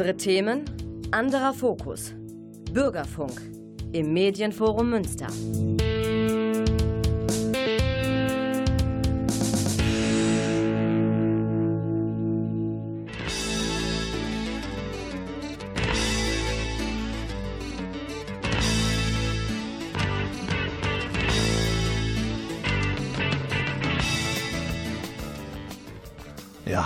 [0.00, 0.64] Andere Themen,
[1.10, 2.14] anderer Fokus.
[2.72, 3.38] Bürgerfunk
[3.92, 5.26] im Medienforum Münster.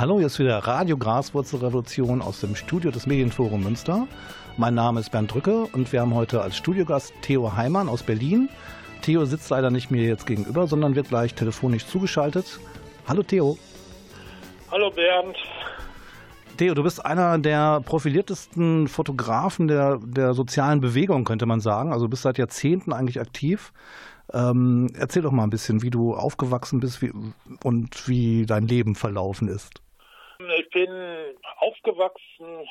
[0.05, 4.07] Hallo, hier ist wieder Radio Graswurzelrevolution aus dem Studio des Medienforum Münster.
[4.59, 8.51] Mein Name ist Bernd Drücke und wir haben heute als Studiogast Theo Heimann aus Berlin.
[9.01, 12.61] Theo sitzt leider nicht mir jetzt gegenüber, sondern wird gleich telefonisch zugeschaltet.
[13.09, 13.57] Hallo Theo.
[14.71, 15.39] Hallo Bernd.
[16.59, 21.95] Theo, du bist einer der profiliertesten Fotografen der, der sozialen Bewegung, könnte man sagen.
[21.95, 23.73] Also du bist seit Jahrzehnten eigentlich aktiv.
[24.35, 27.11] Ähm, erzähl doch mal ein bisschen, wie du aufgewachsen bist wie,
[27.63, 29.81] und wie dein Leben verlaufen ist.
[30.39, 30.91] Ich bin
[31.59, 32.69] aufgewachsen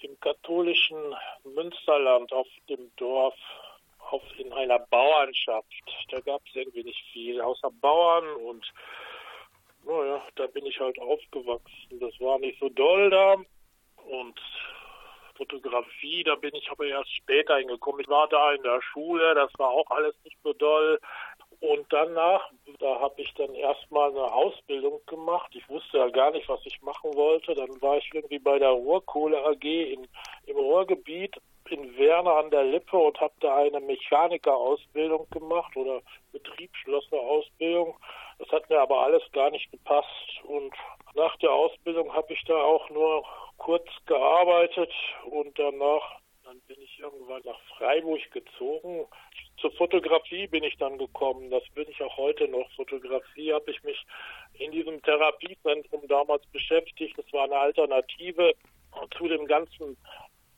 [0.00, 3.34] im katholischen Münsterland auf dem Dorf,
[4.10, 5.66] auf, in einer Bauernschaft.
[6.10, 8.66] Da gab es irgendwie nicht viel, außer Bauern und
[9.84, 12.00] naja, da bin ich halt aufgewachsen.
[12.00, 13.36] Das war nicht so doll da
[14.04, 14.40] und
[15.38, 18.00] Fotografie, da bin ich aber erst später hingekommen.
[18.00, 21.00] Ich war da in der Schule, das war auch alles nicht so doll.
[21.60, 25.50] Und danach, da habe ich dann erstmal eine Ausbildung gemacht.
[25.54, 27.54] Ich wusste ja gar nicht, was ich machen wollte.
[27.54, 30.06] Dann war ich irgendwie bei der Ruhrkohle AG in,
[30.46, 31.36] im Ruhrgebiet
[31.70, 36.00] in Werner an der Lippe und habe da eine Mechanikerausbildung gemacht oder
[36.32, 37.94] Betriebsschlosserausbildung.
[38.38, 40.08] Das hat mir aber alles gar nicht gepasst.
[40.44, 40.72] Und
[41.14, 43.24] nach der Ausbildung habe ich da auch nur
[43.58, 44.92] kurz gearbeitet
[45.30, 49.06] und danach dann bin ich irgendwann nach Freiburg gezogen.
[49.60, 51.50] Zur Fotografie bin ich dann gekommen.
[51.50, 52.70] Das bin ich auch heute noch.
[52.76, 54.04] Fotografie habe ich mich
[54.54, 57.18] in diesem Therapiezentrum damals beschäftigt.
[57.18, 58.54] Das war eine Alternative
[59.16, 59.96] zu den ganzen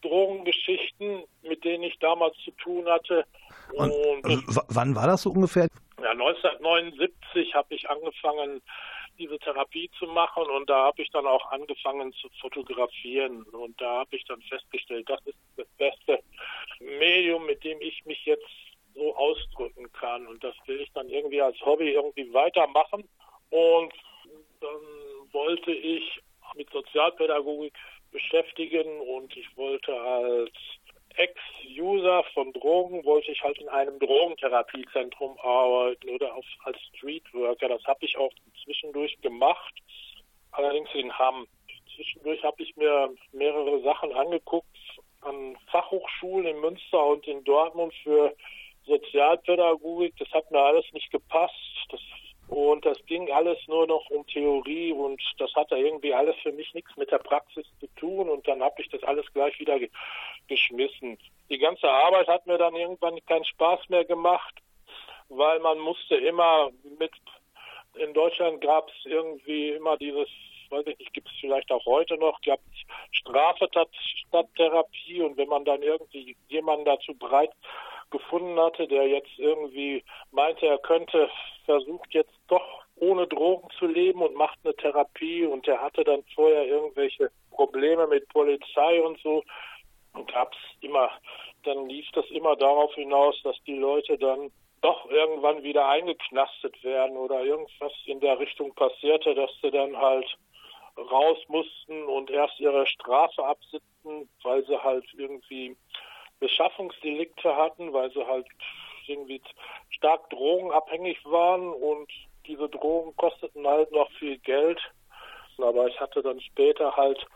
[0.02, 3.24] Drogengeschichten, mit denen ich damals zu tun hatte.
[3.72, 3.90] Und,
[4.24, 5.68] Und wann war das so ungefähr?
[6.02, 8.62] Ja, 1979 habe ich angefangen,
[9.18, 14.00] diese Therapie zu machen und da habe ich dann auch angefangen zu fotografieren und da
[14.00, 16.20] habe ich dann festgestellt, das ist das beste
[16.80, 18.48] Medium, mit dem ich mich jetzt
[18.94, 23.08] so ausdrücken kann und das will ich dann irgendwie als Hobby irgendwie weitermachen
[23.50, 23.92] und
[24.60, 26.20] dann wollte ich
[26.56, 27.74] mit Sozialpädagogik
[28.10, 30.50] beschäftigen und ich wollte als
[31.16, 37.68] Ex-User von Drogen wollte ich halt in einem Drogentherapiezentrum arbeiten oder auf, als Streetworker.
[37.68, 38.32] Das habe ich auch
[38.64, 39.74] zwischendurch gemacht,
[40.52, 41.46] allerdings in Hamm.
[41.94, 44.66] Zwischendurch habe ich mir mehrere Sachen angeguckt
[45.22, 48.34] an Fachhochschulen in Münster und in Dortmund für
[48.86, 50.14] Sozialpädagogik.
[50.18, 51.54] Das hat mir alles nicht gepasst.
[51.90, 52.00] Das
[52.50, 56.74] und das ging alles nur noch um Theorie und das hatte irgendwie alles für mich
[56.74, 59.88] nichts mit der Praxis zu tun und dann habe ich das alles gleich wieder ge
[60.48, 61.16] geschmissen.
[61.48, 64.52] Die ganze Arbeit hat mir dann irgendwann keinen Spaß mehr gemacht,
[65.28, 67.12] weil man musste immer mit,
[67.94, 70.28] in Deutschland gab es irgendwie immer dieses,
[70.70, 72.58] weiß ich nicht, gibt es vielleicht auch heute noch, gab
[73.12, 73.68] Strafe
[74.26, 77.52] statt Therapie und wenn man dann irgendwie jemanden dazu bereit
[78.10, 81.28] gefunden hatte, der jetzt irgendwie meinte, er könnte,
[81.64, 86.22] versucht jetzt doch ohne Drogen zu leben und macht eine Therapie und der hatte dann
[86.34, 89.42] vorher irgendwelche Probleme mit Polizei und so.
[90.12, 91.10] Und gab's immer,
[91.64, 94.50] dann lief das immer darauf hinaus, dass die Leute dann
[94.80, 100.26] doch irgendwann wieder eingeknastet werden oder irgendwas in der Richtung passierte, dass sie dann halt
[100.96, 105.76] raus mussten und erst ihre Strafe absitzen, weil sie halt irgendwie
[106.40, 108.46] Beschaffungsdelikte hatten, weil sie halt
[109.06, 109.42] irgendwie
[109.90, 112.10] stark drogenabhängig waren und
[112.46, 114.80] diese Drogen kosteten halt noch viel Geld.
[115.58, 117.26] Aber ich hatte dann später halt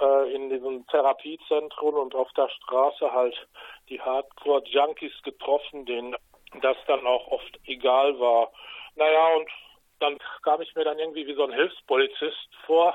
[0.00, 3.36] äh, in diesem Therapiezentrum und auf der Straße halt
[3.88, 6.16] die Hardcore-Junkies getroffen, denen
[6.62, 8.50] das dann auch oft egal war.
[8.96, 9.48] Naja, und
[10.00, 12.94] dann kam ich mir dann irgendwie wie so ein Hilfspolizist vor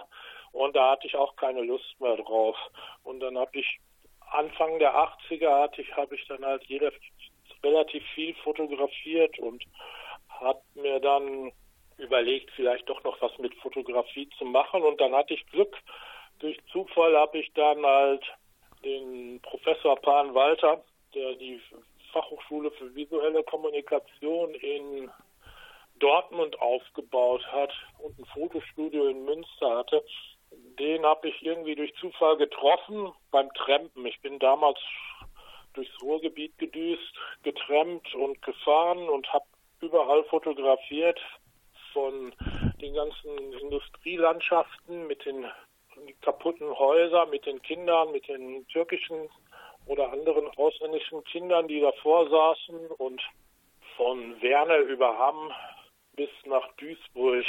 [0.53, 2.55] und da hatte ich auch keine Lust mehr drauf.
[3.03, 3.79] Und dann habe ich
[4.33, 6.91] Anfang der 80er hatte ich, habe ich dann halt jeder
[7.63, 9.63] relativ viel fotografiert und
[10.27, 11.51] habe mir dann
[11.97, 14.81] überlegt, vielleicht doch noch was mit Fotografie zu machen.
[14.81, 15.77] Und dann hatte ich Glück.
[16.39, 18.23] Durch Zufall habe ich dann halt
[18.83, 20.83] den Professor Pan Walter,
[21.13, 21.61] der die
[22.11, 25.09] Fachhochschule für visuelle Kommunikation in
[25.99, 30.03] Dortmund aufgebaut hat und ein Fotostudio in Münster hatte,
[30.79, 34.05] den habe ich irgendwie durch Zufall getroffen beim Trampen.
[34.05, 34.79] Ich bin damals
[35.73, 39.45] durchs Ruhrgebiet gedüst, getrennt und gefahren und habe
[39.81, 41.19] überall fotografiert
[41.91, 42.33] von
[42.81, 45.45] den ganzen Industrielandschaften mit den
[46.21, 49.29] kaputten Häuser mit den Kindern, mit den türkischen
[49.85, 53.21] oder anderen ausländischen Kindern, die davor saßen und
[53.97, 55.51] von Werne über Hamm
[56.15, 57.43] bis nach Duisburg,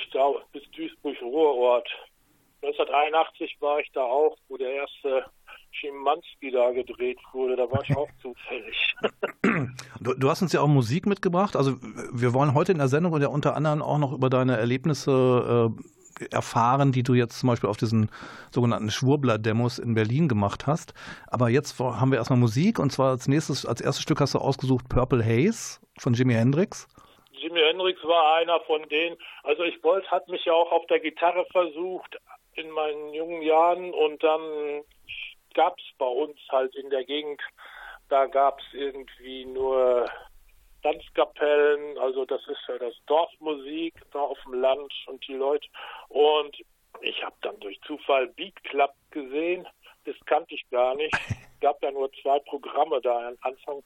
[0.53, 1.89] bis Duisburg-Ruhrort.
[2.65, 5.25] 1981 war ich da auch, wo der erste
[5.71, 7.57] Schimanski da gedreht wurde.
[7.57, 8.95] Da war ich auch zufällig.
[10.01, 11.57] Du, du, hast uns ja auch Musik mitgebracht.
[11.57, 11.77] Also
[12.13, 15.73] wir wollen heute in der Sendung ja unter anderem auch noch über deine Erlebnisse
[16.21, 18.11] äh, erfahren, die du jetzt zum Beispiel auf diesen
[18.51, 20.95] sogenannten Schwurbler-Demos in Berlin gemacht hast.
[21.29, 24.39] Aber jetzt haben wir erstmal Musik und zwar als nächstes, als erstes Stück hast du
[24.39, 26.87] ausgesucht Purple Haze von Jimi Hendrix.
[27.33, 29.17] Jimi Hendrix war einer von denen.
[29.43, 32.19] Also ich wollte, hat mich ja auch auf der Gitarre versucht
[32.57, 34.83] in meinen jungen Jahren und dann
[35.55, 37.41] gab es bei uns halt in der Gegend,
[38.09, 40.11] da gab es irgendwie nur
[40.83, 45.67] Tanzkapellen, also das ist ja das Dorfmusik da auf dem Land und die Leute.
[46.09, 46.57] Und
[47.01, 49.67] ich habe dann durch Zufall Beat Club gesehen,
[50.05, 51.15] das kannte ich gar nicht.
[51.15, 53.83] Es gab ja nur zwei Programme da Anfang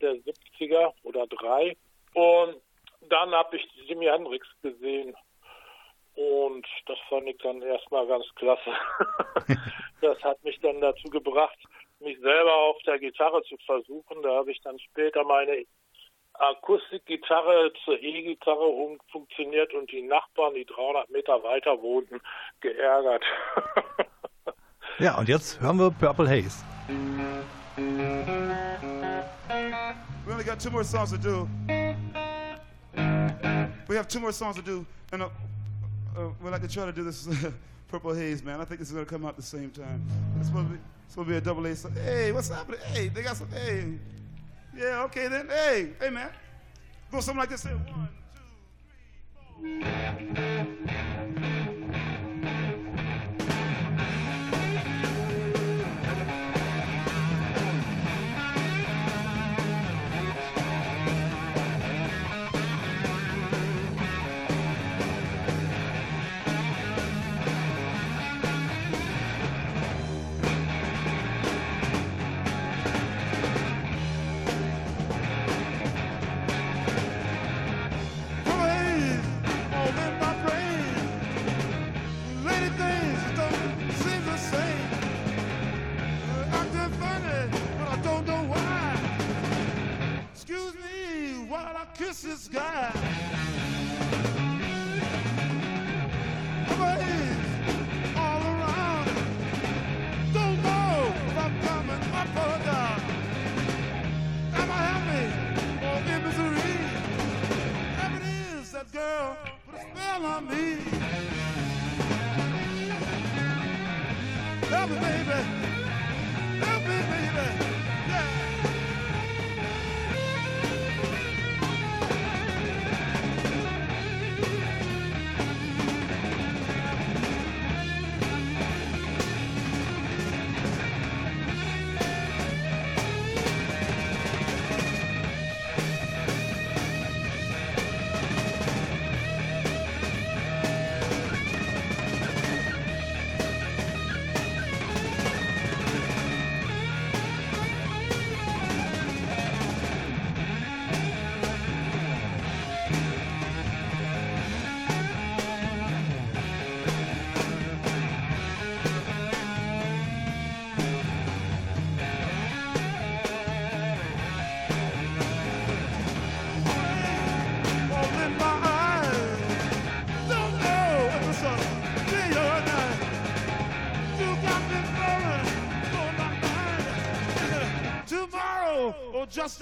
[0.00, 1.76] der 70er oder drei.
[2.12, 2.60] Und
[3.08, 5.16] dann habe ich Jimi Hendrix gesehen
[6.14, 8.70] und das fand ich dann erstmal ganz klasse.
[10.00, 11.58] das hat mich dann dazu gebracht,
[12.00, 14.22] mich selber auf der Gitarre zu versuchen.
[14.22, 15.64] Da habe ich dann später meine
[16.34, 22.20] Akustikgitarre zur E-Gitarre umfunktioniert und die Nachbarn, die 300 Meter weiter wohnten,
[22.60, 23.24] geärgert.
[24.98, 26.64] ja, und jetzt hören wir Purple Haze.
[30.26, 31.48] We only got two more songs to do.
[33.88, 35.28] We have two more songs to do, and uh,
[36.16, 37.28] uh, we like to try to do this
[37.88, 38.60] Purple Haze, man.
[38.60, 40.04] I think this is going to come out at the same time.
[40.38, 41.76] It's supposed, to be, be a double A.
[41.76, 42.80] So, hey, what's happening?
[42.92, 43.48] Hey, they got some.
[43.50, 43.94] Hey,
[44.76, 45.48] yeah, okay then.
[45.48, 46.30] Hey, hey, man.
[47.12, 47.62] Go something like this.
[47.62, 47.76] Here.
[47.76, 48.08] One,
[49.60, 49.80] two,
[50.18, 51.53] three, four.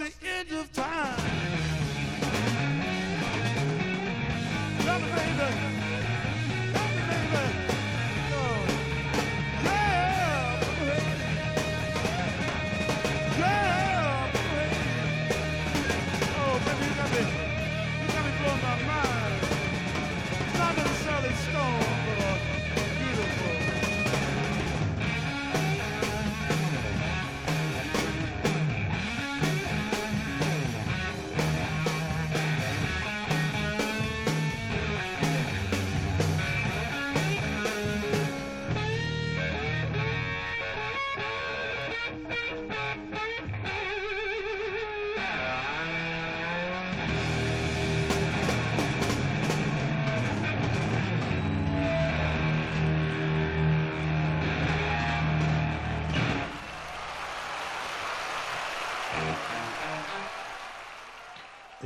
[0.02, 0.61] The end of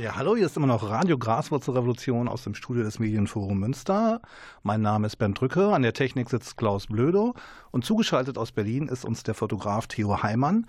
[0.07, 4.21] Ja, hallo, hier ist immer noch Radio Graswurzelrevolution aus dem Studio des Medienforum Münster.
[4.63, 7.33] Mein Name ist Bernd Drücke, an der Technik sitzt Klaus Blödo
[7.71, 10.65] und zugeschaltet aus Berlin ist uns der Fotograf Theo Heimann.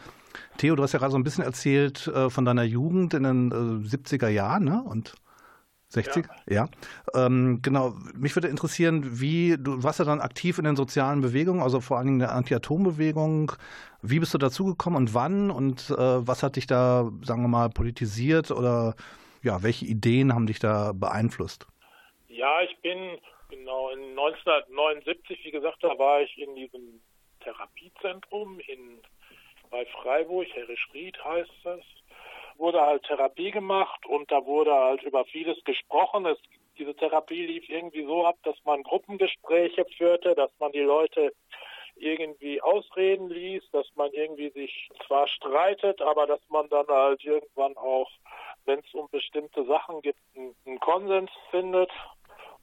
[0.57, 3.53] Theo, du hast ja gerade so ein bisschen erzählt äh, von deiner Jugend in den
[3.53, 4.83] äh, 70er Jahren, ne?
[4.83, 5.15] Und
[5.91, 6.27] 60?
[6.49, 6.69] Ja.
[7.15, 7.27] ja.
[7.27, 7.95] Ähm, genau.
[8.17, 11.99] Mich würde interessieren, wie, du warst ja dann aktiv in den sozialen Bewegungen, also vor
[11.99, 13.53] allen Dingen der Anti-Atom-Bewegung.
[14.03, 15.53] Wie bist du dazugekommen und wann?
[15.53, 18.97] Und äh, was hat dich da, sagen wir mal, politisiert oder
[19.49, 21.67] ja, welche Ideen haben dich da beeinflusst?
[22.29, 27.01] Ja, ich bin genau in 1979, wie gesagt, da war ich in diesem
[27.41, 29.01] Therapiezentrum in
[29.71, 31.81] bei Freiburg, Herrischried heißt das
[32.57, 36.27] wurde halt Therapie gemacht und da wurde halt über vieles gesprochen.
[36.27, 36.39] Es,
[36.77, 41.33] diese Therapie lief irgendwie so ab, dass man Gruppengespräche führte, dass man die Leute
[41.97, 47.77] irgendwie ausreden ließ, dass man irgendwie sich zwar streitet, aber dass man dann halt irgendwann
[47.77, 48.11] auch,
[48.69, 50.01] wenn es um bestimmte Sachen
[50.37, 51.91] einen, einen Konsens findet.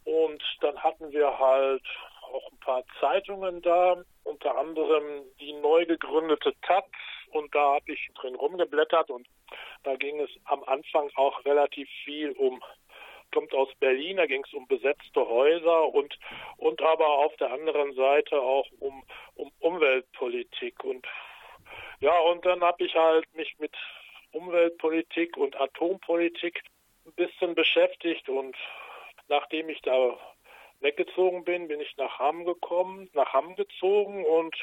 [0.06, 1.84] Und dann hatten wir halt
[2.32, 6.86] auch ein paar Zeitungen da, unter anderem die neu gegründete Taz,
[7.32, 9.28] und da habe ich drin rumgeblättert und
[9.84, 12.64] da ging es am Anfang auch relativ viel um
[13.34, 16.18] kommt aus Berlin, da ging es um besetzte Häuser und
[16.58, 19.04] und aber auf der anderen Seite auch um
[19.36, 21.06] um Umweltpolitik und
[22.00, 23.76] ja und dann habe ich halt mich mit
[24.36, 26.62] Umweltpolitik und Atompolitik
[27.06, 28.56] ein bisschen beschäftigt und
[29.28, 30.18] nachdem ich da
[30.82, 34.56] weggezogen bin, bin ich nach Hamm gekommen, nach Hamm gezogen und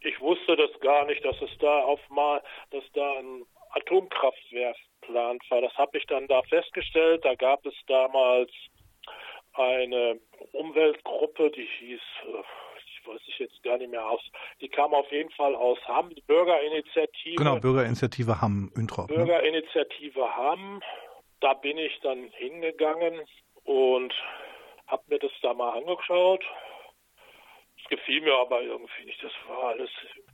[0.00, 5.42] ich wusste das gar nicht, dass es da auf mal, dass da ein Atomkraftwerk geplant
[5.50, 5.60] war.
[5.60, 7.24] Das habe ich dann da festgestellt.
[7.24, 8.50] Da gab es damals
[9.54, 10.20] eine
[10.52, 12.42] Umweltgruppe, die hieß, äh,
[13.06, 14.20] weiß ich jetzt gar nicht mehr aus,
[14.60, 17.36] die kam auf jeden Fall aus Hamm, die Bürgerinitiative.
[17.36, 19.10] Genau, Bürgerinitiative Hamm, Üntrop.
[19.10, 19.16] Ne?
[19.16, 20.36] Bürgerinitiative ne?
[20.36, 20.82] Hamm.
[21.40, 23.22] Da bin ich dann hingegangen
[23.64, 24.12] und
[24.86, 26.44] habe mir das da mal angeschaut
[27.90, 29.22] gefiel mir aber irgendwie nicht.
[29.22, 29.90] Das war alles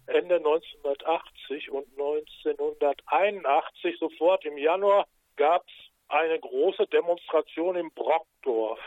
[0.07, 5.07] Ende 1980 und 1981 sofort im Januar
[5.37, 5.75] gab es
[6.09, 8.79] eine große Demonstration in Brockdorf.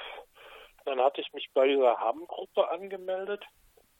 [0.85, 3.43] Dann hatte ich mich bei dieser Hamm-Gruppe angemeldet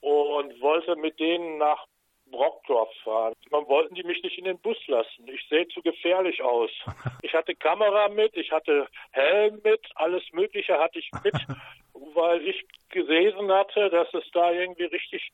[0.02, 1.86] und wollte mit denen nach
[2.32, 3.34] Brockdorf fahren.
[3.50, 5.28] Man wollten die mich nicht in den Bus lassen.
[5.28, 6.72] Ich sehe zu gefährlich aus.
[7.22, 11.34] Ich hatte Kamera mit, ich hatte Helm mit, alles Mögliche hatte ich mit,
[12.16, 15.32] weil ich gelesen hatte, dass es da irgendwie richtig,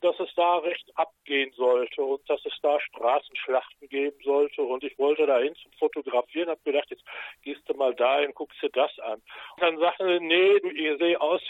[0.00, 4.98] dass es da recht abgehen sollte und dass es da Straßenschlachten geben sollte und ich
[4.98, 7.04] wollte da hin zum Fotografieren, habe gedacht, jetzt
[7.42, 9.22] gehst du mal dahin, guckst dir das an.
[9.56, 11.42] Und dann sagte er, nee, ihr seht aus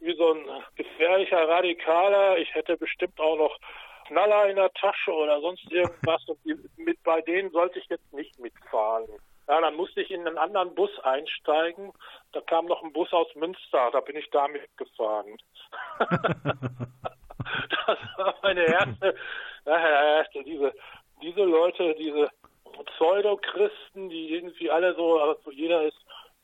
[0.00, 0.44] wie so ein
[0.76, 3.58] gefährlicher Radikaler, ich hätte bestimmt auch noch
[4.06, 6.38] Knaller in der Tasche oder sonst irgendwas und
[6.78, 9.06] mit bei denen sollte ich jetzt nicht mitfahren.
[9.46, 11.92] Ja, dann musste ich in einen anderen Bus einsteigen.
[12.32, 15.38] Da kam noch ein Bus aus Münster, da bin ich damit gefahren.
[17.86, 19.14] das war meine erste,
[19.64, 20.72] erste diese,
[21.22, 22.30] diese Leute, diese
[22.96, 25.98] Pseudochristen, die irgendwie alle so, also jeder ist,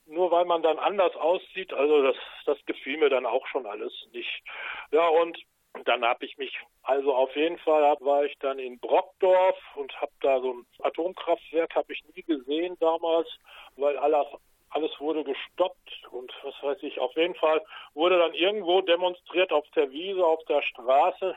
[0.07, 3.93] nur weil man dann anders aussieht, also das, das gefiel mir dann auch schon alles
[4.13, 4.43] nicht.
[4.91, 5.39] Ja, und
[5.85, 10.13] dann habe ich mich, also auf jeden Fall war ich dann in Brockdorf und habe
[10.21, 13.29] da so ein Atomkraftwerk, habe ich nie gesehen damals,
[13.77, 14.27] weil alles,
[14.75, 17.65] alles wurde gestoppt und was weiß ich, auf jeden Fall
[17.95, 21.37] wurde dann irgendwo demonstriert auf der Wiese, auf der Straße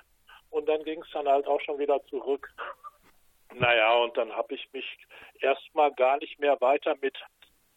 [0.49, 2.51] und dann ging es dann halt auch schon wieder zurück.
[3.53, 4.85] Naja, und dann habe ich mich
[5.39, 7.17] erstmal gar nicht mehr weiter mit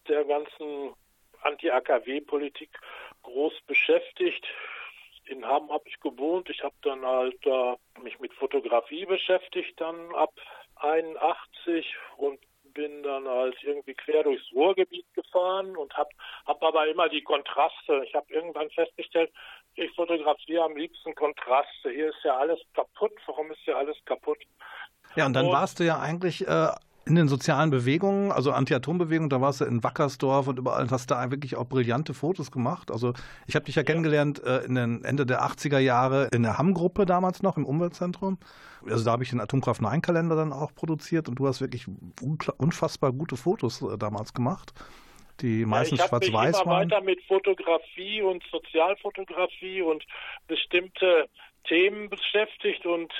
[0.08, 0.94] der ganzen
[1.42, 2.70] Anti-AKW-Politik
[3.22, 4.46] groß beschäftigt
[5.30, 6.50] in Hamm habe ich gewohnt.
[6.50, 10.32] Ich habe dann halt äh, mich mit Fotografie beschäftigt dann ab
[10.76, 12.38] 81 und
[12.72, 16.10] bin dann halt irgendwie quer durchs Ruhrgebiet gefahren und habe
[16.46, 18.02] hab aber immer die Kontraste.
[18.06, 19.30] Ich habe irgendwann festgestellt,
[19.74, 21.90] ich fotografiere am liebsten Kontraste.
[21.90, 23.12] Hier ist ja alles kaputt.
[23.26, 24.38] Warum ist ja alles kaputt?
[25.16, 26.68] Ja, und dann und, warst du ja eigentlich äh,
[27.10, 31.30] in den sozialen Bewegungen, also Anti-Atom-Bewegung, da warst du in Wackersdorf und überall hast da
[31.32, 32.92] wirklich auch brillante Fotos gemacht.
[32.92, 33.14] Also
[33.48, 36.56] ich habe dich ja, ja, kennengelernt äh, in den Ende der 80er Jahre in der
[36.56, 38.38] Hamm-Gruppe damals noch im Umweltzentrum.
[38.88, 41.86] Also da habe ich den Atomkraft 9 Kalender dann auch produziert und du hast wirklich
[42.58, 44.72] unfassbar gute Fotos äh, damals gemacht.
[45.40, 46.50] Die meistens ja, schwarz-weiß waren.
[46.50, 50.04] Ich habe mich immer weiter mit Fotografie und Sozialfotografie und
[50.46, 51.28] bestimmte
[51.64, 53.12] Themen beschäftigt und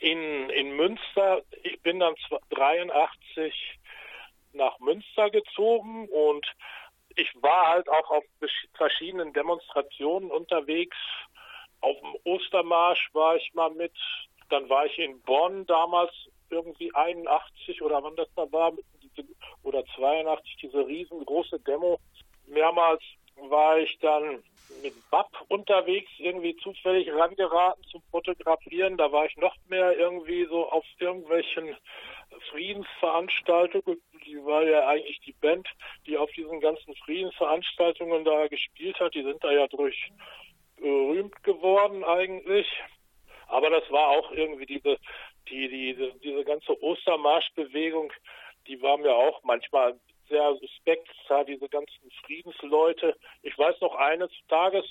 [0.00, 1.42] in, in Münster.
[1.62, 2.14] Ich bin dann
[2.50, 3.78] 83
[4.52, 6.46] nach Münster gezogen und
[7.16, 8.24] ich war halt auch auf
[8.74, 10.96] verschiedenen Demonstrationen unterwegs.
[11.80, 13.92] Auf dem Ostermarsch war ich mal mit.
[14.50, 16.12] Dann war ich in Bonn damals
[16.50, 18.72] irgendwie 81 oder wann das da war,
[19.62, 21.98] oder 82 diese riesengroße Demo.
[22.46, 23.02] Mehrmals
[23.48, 24.42] war ich dann
[24.82, 28.96] mit BAP unterwegs, irgendwie zufällig rangeraten zum Fotografieren.
[28.96, 31.76] Da war ich noch mehr irgendwie so auf irgendwelchen
[32.50, 34.00] Friedensveranstaltungen.
[34.24, 35.66] Die war ja eigentlich die Band,
[36.06, 39.14] die auf diesen ganzen Friedensveranstaltungen da gespielt hat.
[39.14, 40.10] Die sind da ja durch
[40.76, 42.66] berühmt geworden eigentlich.
[43.48, 44.98] Aber das war auch irgendwie diese,
[45.48, 48.12] die, die, diese ganze Ostermarschbewegung,
[48.66, 51.08] die war mir auch manchmal sehr suspekt,
[51.46, 53.16] diese ganzen Friedensleute.
[53.42, 54.84] Ich weiß noch, eines Tages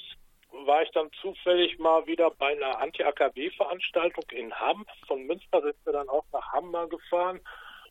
[0.51, 4.85] war ich dann zufällig mal wieder bei einer Anti-AKW-Veranstaltung in Hamm.
[5.07, 7.41] Von Münster sind wir dann auch nach Hamm mal gefahren.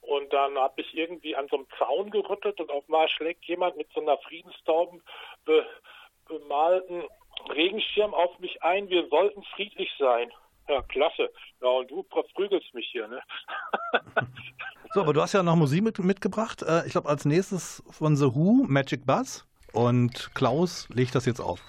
[0.01, 3.77] Und dann habe ich irgendwie an so einem Zaun gerüttelt und auf mal schlägt jemand
[3.77, 5.03] mit so einer Friedenstauben
[5.45, 5.67] be
[6.29, 7.05] bemalten
[7.51, 8.89] Regenschirm auf mich ein.
[8.89, 10.33] Wir sollten friedlich sein.
[10.69, 11.33] Ja, klasse.
[11.61, 13.23] Ja, und du verprügelst mich hier, ne?
[14.97, 16.63] so, aber du hast ja noch Musik mit, mitgebracht.
[16.63, 19.45] Äh, ich glaube, als nächstes von The Who, Magic Buzz.
[19.73, 21.61] Und Klaus legt das jetzt auf.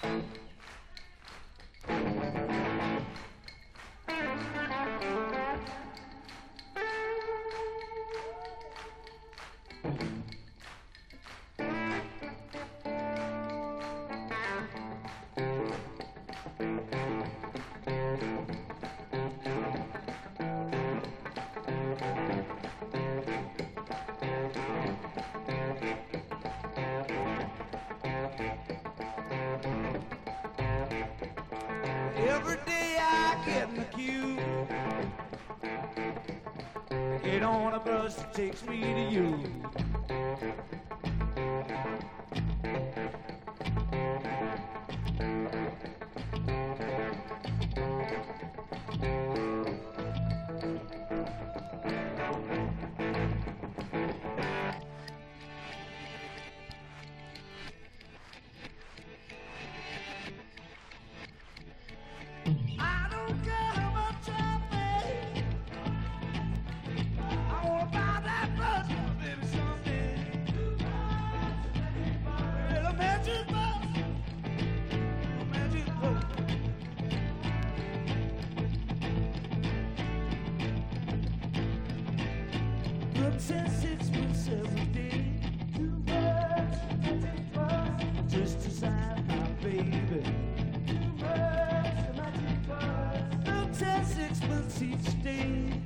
[94.48, 95.77] was sie stehen.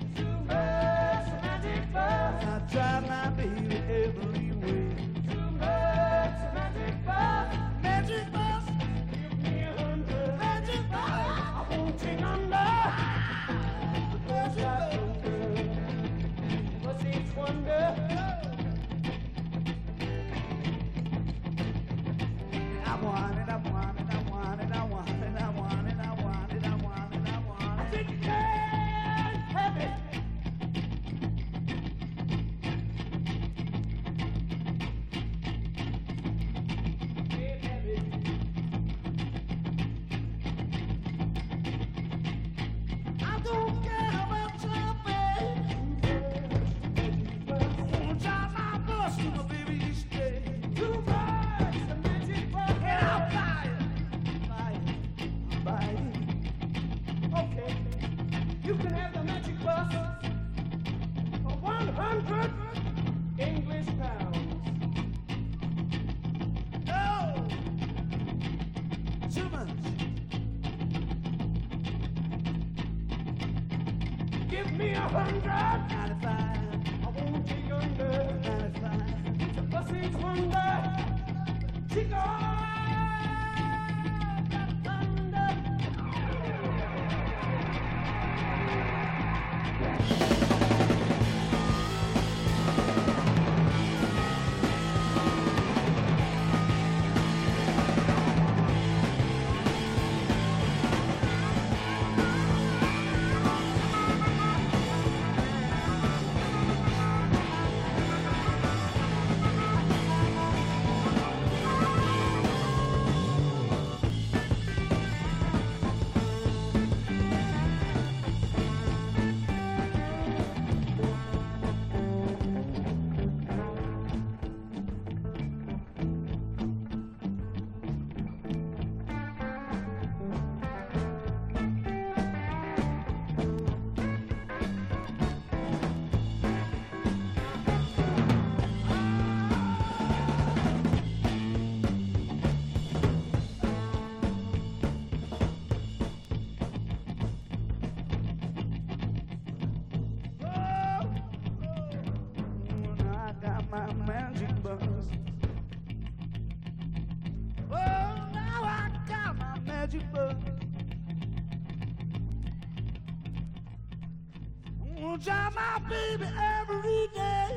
[165.89, 166.27] Baby
[166.61, 167.51] every day.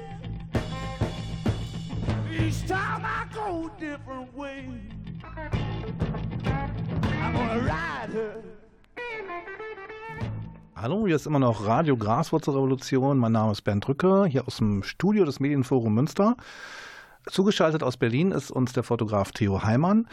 [2.32, 4.68] Each time I go a different way.
[7.22, 8.44] I'm gonna ride her.
[10.76, 13.18] Hallo, hier ist immer noch Radio Graswurzelrevolution.
[13.18, 16.36] Mein Name ist Bernd Drücke, hier aus dem Studio des Medienforum Münster.
[17.28, 20.08] Zugeschaltet aus Berlin ist uns der Fotograf Theo Heimann.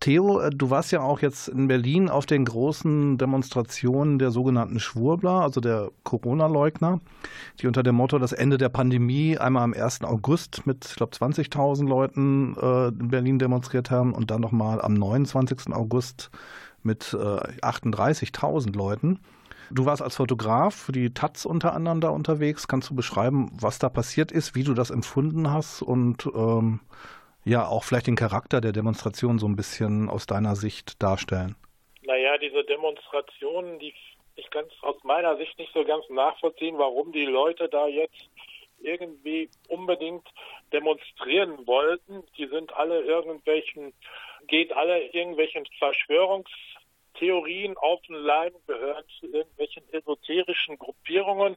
[0.00, 4.78] Theo, äh, du warst ja auch jetzt in Berlin auf den großen Demonstrationen der sogenannten
[4.78, 7.00] Schwurbler, also der Corona-Leugner,
[7.60, 10.04] die unter dem Motto das Ende der Pandemie einmal am 1.
[10.04, 14.94] August mit, ich glaube, 20.000 Leuten äh, in Berlin demonstriert haben und dann nochmal am
[14.94, 15.72] 29.
[15.72, 16.30] August
[16.82, 19.20] mit äh, 38.000 Leuten.
[19.70, 22.68] Du warst als Fotograf für die Taz unter anderem da unterwegs.
[22.68, 26.80] Kannst du beschreiben, was da passiert ist, wie du das empfunden hast und ähm,
[27.44, 31.56] ja, auch vielleicht den Charakter der Demonstration so ein bisschen aus deiner Sicht darstellen?
[32.02, 33.92] Naja, diese Demonstrationen, die
[34.38, 38.30] ich kann aus meiner Sicht nicht so ganz nachvollziehen, warum die Leute da jetzt
[38.80, 40.26] irgendwie unbedingt
[40.72, 42.22] demonstrieren wollten.
[42.36, 43.92] Die sind alle irgendwelchen,
[44.46, 46.50] geht alle irgendwelchen Verschwörungs
[47.18, 51.56] Theorien auf den Leim, gehören zu irgendwelchen esoterischen Gruppierungen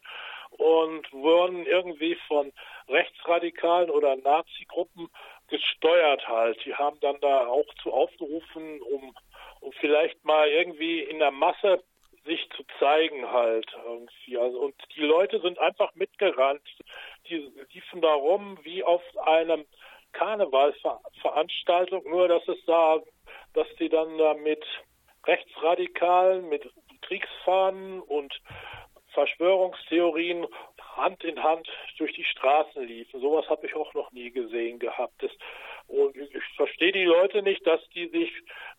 [0.51, 2.51] und wurden irgendwie von
[2.87, 5.09] Rechtsradikalen oder Nazi-Gruppen
[5.47, 6.63] gesteuert halt.
[6.65, 9.15] Die haben dann da auch zu aufgerufen, um,
[9.61, 11.83] um vielleicht mal irgendwie in der Masse
[12.25, 14.37] sich zu zeigen halt irgendwie.
[14.37, 16.61] Also, und die Leute sind einfach mitgerannt.
[17.29, 19.65] Die liefen da rum wie auf einem
[20.13, 22.99] Karnevalsveranstaltung, nur dass es da,
[23.53, 24.63] dass die dann da mit
[25.25, 26.69] Rechtsradikalen mit
[27.01, 28.33] Kriegsfahnen und
[29.13, 30.47] Verschwörungstheorien
[30.95, 33.21] Hand in Hand durch die Straßen liefen.
[33.21, 35.13] Sowas habe ich auch noch nie gesehen gehabt.
[35.21, 35.31] Das,
[35.87, 38.31] und ich verstehe die Leute nicht, dass die sich,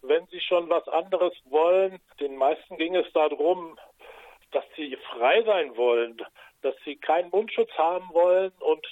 [0.02, 3.78] wenn sie schon was anderes wollen, den meisten ging es darum,
[4.50, 6.20] dass sie frei sein wollen,
[6.60, 8.86] dass sie keinen Mundschutz haben wollen und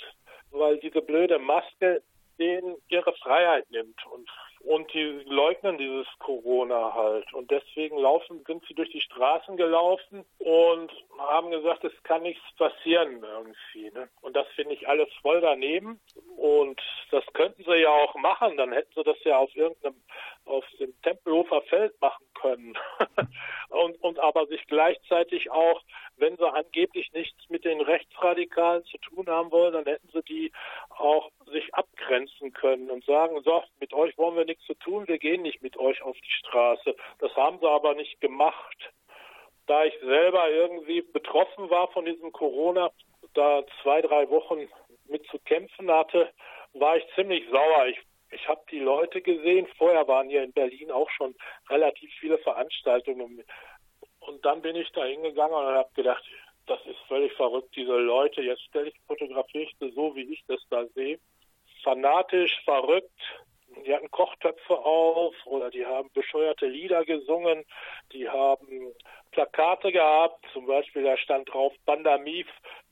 [0.51, 2.03] weil diese blöde Maske
[2.39, 4.05] denen ihre Freiheit nimmt.
[4.07, 4.29] Und
[4.61, 7.33] und die leugnen dieses Corona halt.
[7.33, 12.45] Und deswegen laufen, sind sie durch die Straßen gelaufen und haben gesagt, es kann nichts
[12.57, 13.91] passieren irgendwie.
[13.91, 14.09] Ne?
[14.21, 16.01] Und das finde ich alles voll daneben.
[16.37, 18.57] Und das könnten sie ja auch machen.
[18.59, 19.97] Dann hätten sie das ja auf irgendeinem,
[20.45, 22.79] auf dem Tempelhofer Feld machen können.
[23.71, 25.83] und, und aber sich gleichzeitig auch,
[26.17, 30.53] wenn sie angeblich nichts mit den Rechtsradikalen zu tun haben wollen, dann hätten sie die
[30.91, 35.19] auch sich abgrenzen können und sagen, so, mit euch wollen wir nichts zu tun, wir
[35.19, 36.95] gehen nicht mit euch auf die Straße.
[37.19, 38.93] Das haben sie aber nicht gemacht.
[39.67, 42.91] Da ich selber irgendwie betroffen war von diesem Corona,
[43.35, 44.69] da zwei, drei Wochen
[45.09, 46.31] mit zu kämpfen hatte,
[46.73, 47.87] war ich ziemlich sauer.
[47.87, 47.99] Ich,
[48.31, 49.67] ich habe die Leute gesehen.
[49.79, 51.35] Vorher waren hier in Berlin auch schon
[51.69, 53.45] relativ viele Veranstaltungen.
[54.21, 56.25] Und dann bin ich da hingegangen und habe gedacht,
[56.67, 58.43] das ist völlig verrückt, diese Leute.
[58.43, 61.19] Jetzt stelle ich, fotografiere ich so, wie ich das da sehe.
[61.83, 63.11] Fanatisch, verrückt.
[63.85, 67.65] Die hatten Kochtöpfe auf oder die haben bescheuerte Lieder gesungen.
[68.13, 68.93] Die haben
[69.33, 70.45] Plakate gehabt.
[70.53, 72.45] Zum Beispiel, da stand drauf Pandemie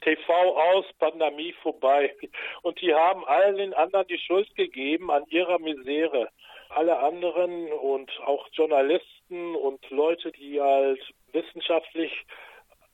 [0.02, 2.14] TV aus, Pandemie vorbei.
[2.62, 6.28] Und die haben allen anderen die Schuld gegeben an ihrer Misere.
[6.70, 11.00] Alle anderen und auch Journalisten und Leute, die halt
[11.32, 12.12] wissenschaftlich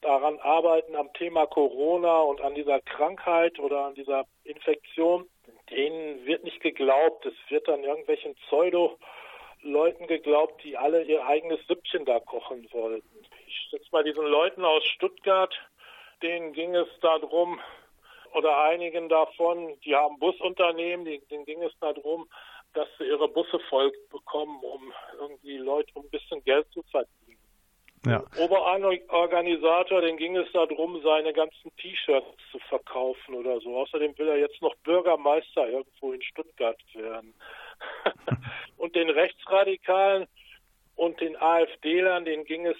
[0.00, 5.26] daran arbeiten am Thema Corona und an dieser Krankheit oder an dieser Infektion,
[5.70, 7.26] denen wird nicht geglaubt.
[7.26, 13.26] Es wird dann irgendwelchen Pseudo-Leuten geglaubt, die alle ihr eigenes Süppchen da kochen wollten.
[13.46, 15.54] Ich setze mal diesen Leuten aus Stuttgart,
[16.22, 17.60] denen ging es darum,
[18.34, 22.28] oder einigen davon, die haben Busunternehmen, denen ging es darum,
[22.72, 27.23] dass sie ihre Busse voll bekommen, um irgendwie Leute um ein bisschen Geld zu verdienen.
[28.06, 28.22] Ja.
[28.38, 33.78] Oberorganisator, den ging es darum, seine ganzen T-Shirts zu verkaufen oder so.
[33.78, 37.34] Außerdem will er jetzt noch Bürgermeister irgendwo in Stuttgart werden.
[38.76, 40.26] und den Rechtsradikalen
[40.96, 42.76] und den AfD-Lern, denen ging es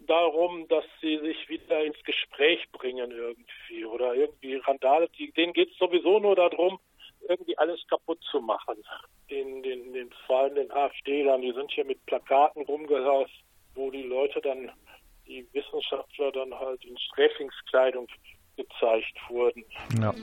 [0.00, 5.08] darum, dass sie sich wieder ins Gespräch bringen irgendwie oder irgendwie Randale.
[5.36, 6.80] Denen geht es sowieso nur darum,
[7.28, 8.82] irgendwie alles kaputt zu machen.
[9.30, 14.40] Den, den, den, vor allem AfD-Lern, die sind hier mit Plakaten rumgelaufen wo die Leute
[14.40, 14.70] dann,
[15.26, 18.08] die Wissenschaftler dann halt in Sträflingskleidung
[18.56, 19.64] gezeigt wurden.
[20.00, 20.14] Ja.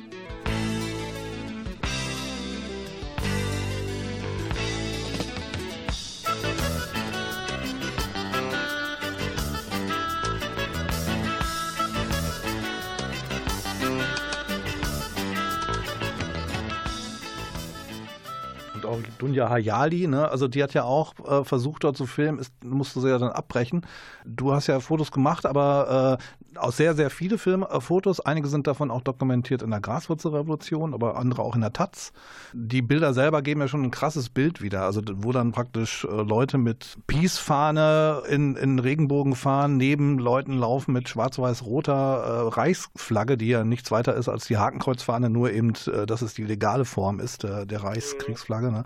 [18.94, 20.30] Auch Dunja Hayali, ne?
[20.30, 23.32] Also die hat ja auch äh, versucht dort zu filmen, ist, musste sie ja dann
[23.32, 23.86] abbrechen.
[24.26, 28.20] Du hast ja Fotos gemacht, aber äh, auch sehr, sehr viele Film, äh, Fotos.
[28.20, 32.14] Einige sind davon auch dokumentiert in der Graswurzelrevolution, aber andere auch in der Taz.
[32.54, 34.84] Die Bilder selber geben ja schon ein krasses Bild wieder.
[34.84, 40.94] Also wo dann praktisch äh, Leute mit Peace-Fahne in, in Regenbogen fahren, neben Leuten laufen
[40.94, 45.74] mit schwarz-weiß-roter äh, Reichsflagge, die ja nichts weiter ist als die Hakenkreuzfahne, nur eben,
[46.08, 48.72] dass es die legale Form ist, äh, der Reichskriegsflagge.
[48.72, 48.83] Ne?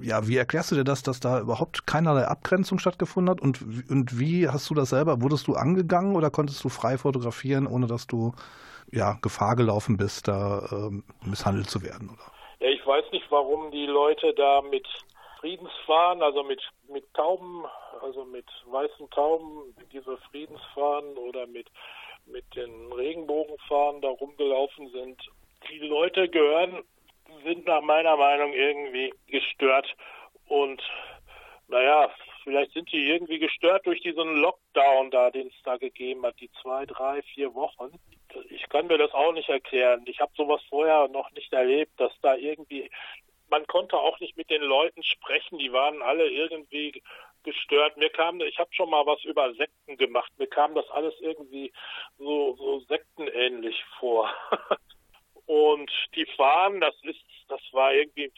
[0.00, 3.40] Ja, wie erklärst du dir das, dass da überhaupt keinerlei Abgrenzung stattgefunden hat?
[3.40, 5.22] Und, und wie hast du das selber?
[5.22, 8.32] Wurdest du angegangen oder konntest du frei fotografieren, ohne dass du
[8.90, 12.10] ja, Gefahr gelaufen bist, da ähm, misshandelt zu werden?
[12.10, 12.32] Oder?
[12.60, 14.86] Ja, ich weiß nicht, warum die Leute da mit
[15.40, 17.64] Friedensfahnen, also mit, mit Tauben,
[18.02, 21.68] also mit weißen Tauben, diese Friedensfahnen oder mit,
[22.26, 25.20] mit den Regenbogenfahnen da rumgelaufen sind.
[25.70, 26.82] Die Leute gehören,
[27.44, 29.94] sind nach meiner Meinung irgendwie gestört
[30.48, 30.82] und
[31.68, 32.10] naja,
[32.44, 36.50] vielleicht sind die irgendwie gestört durch diesen Lockdown da, den es da gegeben hat, die
[36.62, 37.98] zwei, drei, vier Wochen.
[38.50, 40.04] Ich kann mir das auch nicht erklären.
[40.06, 42.88] Ich habe sowas vorher noch nicht erlebt, dass da irgendwie
[43.48, 47.02] man konnte auch nicht mit den Leuten sprechen, die waren alle irgendwie
[47.44, 47.96] gestört.
[47.96, 51.72] Mir kam, ich habe schon mal was über Sekten gemacht, mir kam das alles irgendwie
[52.18, 54.30] so, so sektenähnlich vor.
[55.46, 58.32] Und die Fahnen, das ist, das war irgendwie,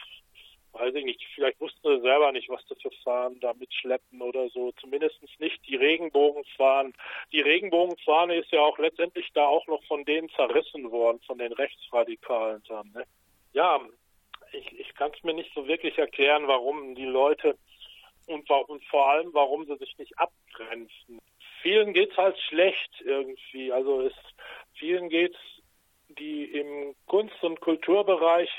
[0.72, 4.48] weiß ich nicht, vielleicht wussten sie selber nicht, was das für Fahnen da mitschleppen oder
[4.50, 4.72] so.
[4.80, 6.94] Zumindest nicht die Regenbogenfahnen.
[7.32, 11.52] Die Regenbogenfahne ist ja auch letztendlich da auch noch von denen zerrissen worden, von den
[11.52, 12.90] Rechtsradikalen dann.
[12.92, 13.04] Ne?
[13.52, 13.80] Ja,
[14.52, 17.56] ich, ich kann es mir nicht so wirklich erklären, warum die Leute
[18.26, 21.20] und, und vor allem, warum sie sich nicht abgrenzen.
[21.62, 23.72] Vielen geht's halt schlecht irgendwie.
[23.72, 24.12] Also es,
[24.74, 25.38] vielen geht's,
[26.18, 28.50] die im Kunst- und Kulturbereich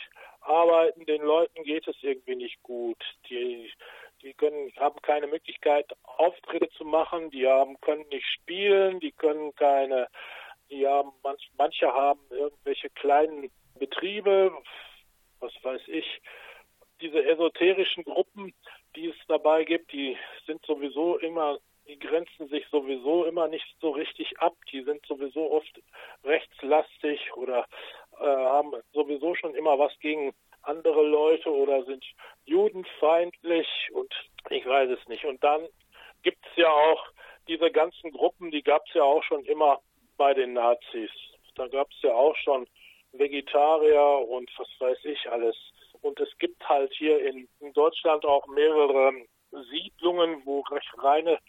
[0.42, 3.02] arbeiten, den Leuten geht es irgendwie nicht gut.
[3.30, 3.72] Die,
[4.22, 9.54] die können, haben keine Möglichkeit, Auftritte zu machen, die haben, können nicht spielen, die können
[9.56, 10.08] keine,
[10.70, 14.52] die haben, manch, manche haben irgendwelche kleinen Betriebe,
[15.40, 16.22] was weiß ich,
[17.02, 18.54] diese esoterischen Gruppen,
[18.96, 23.90] die es dabei gibt, die sind sowieso immer, die grenzen sich sowieso immer nicht so
[23.90, 24.54] richtig ab.
[24.72, 25.82] Die sind sowieso oft
[26.24, 27.66] rechtslastig oder
[28.20, 32.06] äh, haben sowieso schon immer was gegen andere Leute oder sind
[32.46, 34.14] judenfeindlich und
[34.52, 35.26] ich weiß es nicht.
[35.26, 35.68] Und dann
[36.22, 37.04] gibt es ja auch
[37.48, 39.80] diese ganzen Gruppen, die gab es ja auch schon immer
[40.18, 41.10] bei den Nazis.
[41.56, 42.68] Da gab es ja auch schon
[43.14, 45.56] Vegetarier und was weiß ich alles.
[46.02, 49.14] Und es gibt halt hier in, Deutschland auch mehrere
[49.72, 51.40] Siedlungen, wo recht reine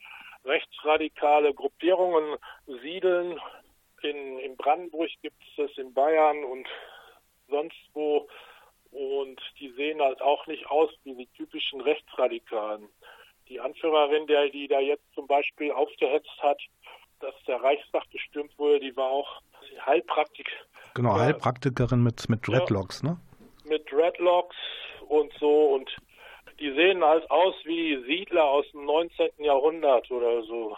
[0.44, 2.37] rechtsradikale Gruppierungen
[2.83, 3.38] siedeln.
[4.03, 6.66] In, in Brandenburg gibt es das, in Bayern und
[7.48, 8.29] sonst wo.
[8.90, 12.88] Und die sehen halt auch nicht aus wie die typischen Rechtsradikalen.
[13.48, 16.61] Die Anführerin, der, die da jetzt zum Beispiel aufgehetzt hat,
[17.20, 19.42] dass der Reichstag gestürmt wurde, die war auch
[19.87, 20.48] Heilpraktik,
[20.94, 21.24] Genau, ja.
[21.24, 23.20] Heilpraktikerin mit, mit Dreadlocks, ja, ne?
[23.64, 24.57] Mit Dreadlocks
[25.09, 25.90] und so und
[26.61, 29.31] die sehen halt aus wie Siedler aus dem 19.
[29.38, 30.77] Jahrhundert oder so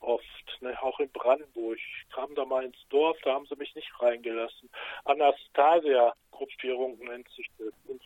[0.00, 0.80] oft, ne?
[0.82, 1.76] auch in Brandenburg.
[1.76, 4.70] Ich kam da mal ins Dorf, da haben sie mich nicht reingelassen.
[5.04, 7.72] Anastasia-Gruppierung nennt sich das.
[7.88, 8.02] Und,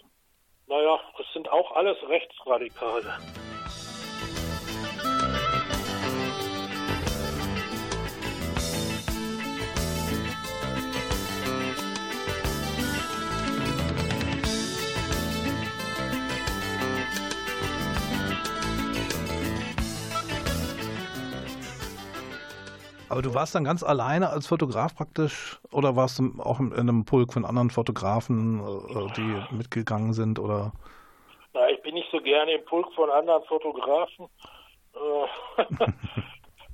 [0.66, 3.18] naja, das sind auch alles Rechtsradikale.
[23.10, 27.04] Aber du warst dann ganz alleine als Fotograf praktisch oder warst du auch in einem
[27.04, 30.72] Pulk von anderen Fotografen, äh, die mitgegangen sind oder?
[31.54, 34.28] Na, ich bin nicht so gerne im Pulk von anderen Fotografen.
[34.94, 35.64] Äh,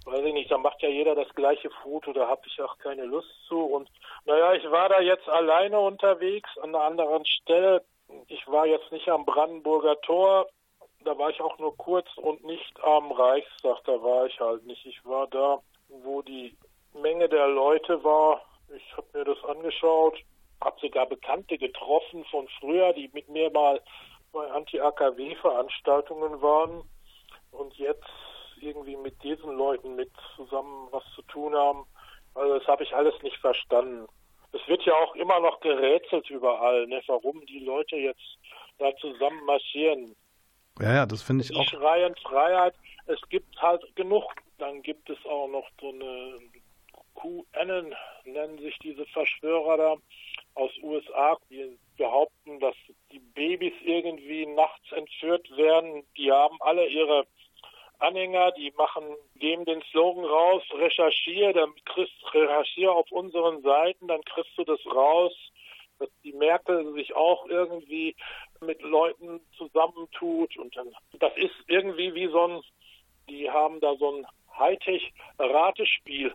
[0.07, 3.05] weiß ich nicht, da macht ja jeder das gleiche Foto, da habe ich auch keine
[3.05, 3.61] Lust zu.
[3.61, 3.89] Und
[4.25, 7.85] naja, ich war da jetzt alleine unterwegs an einer anderen Stelle.
[8.29, 10.47] Ich war jetzt nicht am Brandenburger Tor,
[11.05, 14.85] da war ich auch nur kurz und nicht am Reichstag, da war ich halt nicht.
[14.87, 15.61] Ich war da
[16.03, 16.57] wo die
[16.95, 18.43] Menge der Leute war.
[18.75, 20.19] Ich habe mir das angeschaut,
[20.61, 23.81] habe sogar Bekannte getroffen von früher, die mit mir mal
[24.33, 26.83] bei Anti-AKW-Veranstaltungen waren
[27.53, 28.05] und jetzt
[28.61, 31.87] irgendwie mit diesen Leuten mit zusammen was zu tun haben.
[32.35, 34.07] Also das habe ich alles nicht verstanden.
[34.53, 38.39] Es wird ja auch immer noch gerätselt überall, ne, warum die Leute jetzt
[38.79, 40.15] da zusammen marschieren.
[40.81, 41.65] Ja, ja, das finde ich die auch.
[41.65, 42.75] Die schreien Freiheit.
[43.07, 44.25] Es gibt halt genug
[44.59, 46.39] dann gibt es auch noch so eine
[47.15, 49.97] QAnon, nennen sich diese Verschwörer da.
[50.55, 52.77] aus USA, die behaupten, dass
[53.11, 56.05] die Babys irgendwie nachts entführt werden.
[56.17, 57.27] Die haben alle ihre
[57.99, 59.05] Anhänger, die machen,
[59.37, 64.85] geben den Slogan raus, recherchiere, dann kriegst recherchiere auf unseren Seiten, dann kriegst du das
[64.87, 65.33] raus,
[65.99, 68.17] dass die Merkel sich auch irgendwie
[68.61, 72.63] mit Leuten zusammentut und dann, das ist irgendwie wie so ein,
[73.29, 74.27] die haben da so ein
[74.59, 76.33] Hightech-Ratespiel,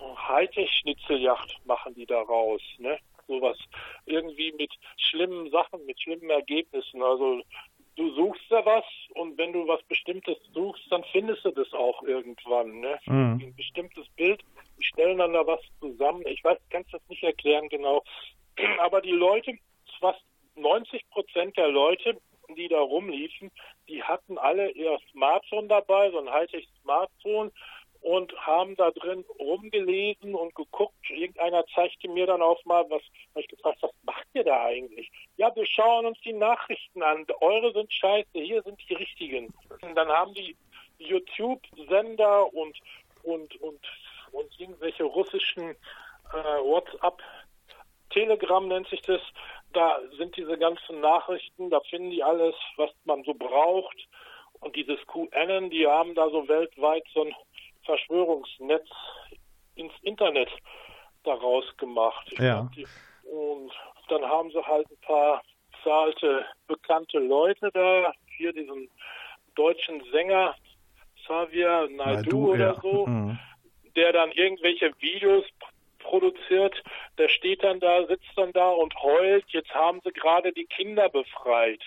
[0.00, 2.98] Hightech-Schnitzeljacht machen die da raus, ne?
[3.28, 3.58] Sowas
[4.06, 7.00] irgendwie mit schlimmen Sachen, mit schlimmen Ergebnissen.
[7.02, 7.42] Also
[7.96, 12.02] du suchst da was und wenn du was Bestimmtes suchst, dann findest du das auch
[12.02, 12.80] irgendwann.
[12.80, 12.98] Ne?
[13.06, 13.40] Mhm.
[13.40, 14.42] Ein bestimmtes Bild,
[14.78, 16.26] die stellen dann da was zusammen.
[16.26, 18.02] Ich weiß, kannst das nicht erklären genau.
[18.80, 19.58] Aber die Leute,
[20.00, 20.22] fast
[20.56, 22.16] 90 Prozent der Leute,
[22.54, 23.50] die da rumliefen,
[23.88, 27.52] die hatten alle ihr Smartphone dabei, so ein Hightech-Smartphone
[28.02, 31.10] und haben da drin rumgelesen und geguckt.
[31.10, 33.02] Irgendeiner zeigte mir dann auch mal, was,
[33.34, 35.10] ich gefragt, was macht ihr da eigentlich?
[35.36, 37.26] Ja, wir schauen uns die Nachrichten an.
[37.40, 39.52] Eure sind scheiße, hier sind die richtigen.
[39.82, 40.56] Und dann haben die
[40.98, 42.78] YouTube-Sender und,
[43.22, 43.80] und, und,
[44.32, 45.70] und irgendwelche russischen
[46.32, 47.22] äh, WhatsApp,
[48.10, 49.20] Telegram nennt sich das,
[49.72, 53.96] da sind diese ganzen Nachrichten, da finden die alles, was man so braucht.
[54.60, 57.34] Und dieses QAnon, die haben da so weltweit so ein
[57.84, 58.88] Verschwörungsnetz
[59.74, 60.50] ins Internet
[61.24, 62.30] daraus gemacht.
[62.38, 62.68] Ja.
[62.76, 62.86] Die,
[63.24, 63.72] und
[64.08, 65.42] dann haben sie halt ein paar
[65.82, 68.90] zahlte, bekannte Leute da, hier diesen
[69.54, 70.54] deutschen Sänger
[71.24, 72.80] Xavier Naidu oder ja.
[72.80, 73.38] so, mhm.
[73.96, 75.44] der dann irgendwelche Videos
[76.10, 76.82] produziert,
[77.18, 81.08] der steht dann da, sitzt dann da und heult, jetzt haben sie gerade die Kinder
[81.08, 81.82] befreit.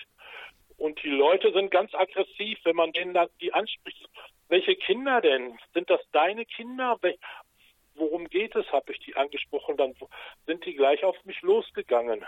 [0.78, 4.08] Und die Leute sind ganz aggressiv, wenn man denen dann die anspricht.
[4.48, 5.58] Welche Kinder denn?
[5.74, 6.98] Sind das deine Kinder?
[7.94, 9.76] Worum geht es, habe ich die angesprochen.
[9.76, 9.94] Dann
[10.46, 12.24] sind die gleich auf mich losgegangen.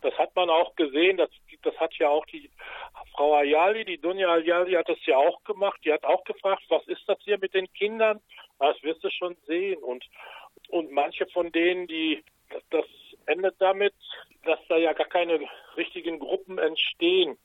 [0.00, 1.30] Das hat man auch gesehen, das,
[1.62, 2.50] das hat ja auch die
[3.12, 5.80] Frau Ayali, die Dunja Ayali hat das ja auch gemacht.
[5.84, 8.20] Die hat auch gefragt, was ist das hier mit den Kindern?
[8.58, 9.82] Das wirst du schon sehen.
[9.82, 10.04] Und,
[10.68, 12.24] und manche von denen, die,
[12.70, 12.84] das,
[13.26, 13.94] endet damit,
[14.44, 15.40] dass da ja gar keine
[15.76, 17.38] richtigen Gruppen entstehen.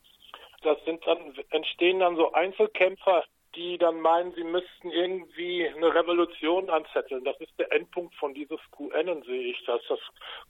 [0.62, 3.24] Das sind dann, entstehen dann so Einzelkämpfer,
[3.56, 7.24] die dann meinen, sie müssten irgendwie eine Revolution anzetteln.
[7.24, 9.82] Das ist der Endpunkt von dieses QN, sehe ich das.
[9.90, 10.00] Das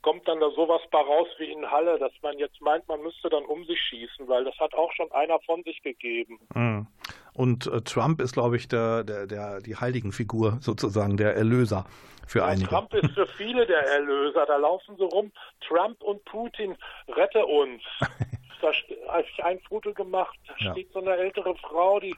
[0.02, 3.28] kommt dann da sowas bei raus wie in Halle, dass man jetzt meint, man müsste
[3.30, 6.38] dann um sich schießen, weil das hat auch schon einer von sich gegeben.
[6.54, 6.86] Mhm.
[7.32, 11.86] Und äh, Trump ist, glaube ich, der, der, der, die Heiligenfigur sozusagen, der Erlöser
[12.26, 12.68] für ja, einige.
[12.68, 14.44] Trump ist für viele der Erlöser.
[14.46, 15.32] Da laufen so rum,
[15.66, 16.76] Trump und Putin,
[17.08, 17.82] rette uns.
[18.60, 18.72] da
[19.08, 20.72] habe ich ein Foto gemacht, da ja.
[20.72, 22.14] steht so eine ältere Frau, die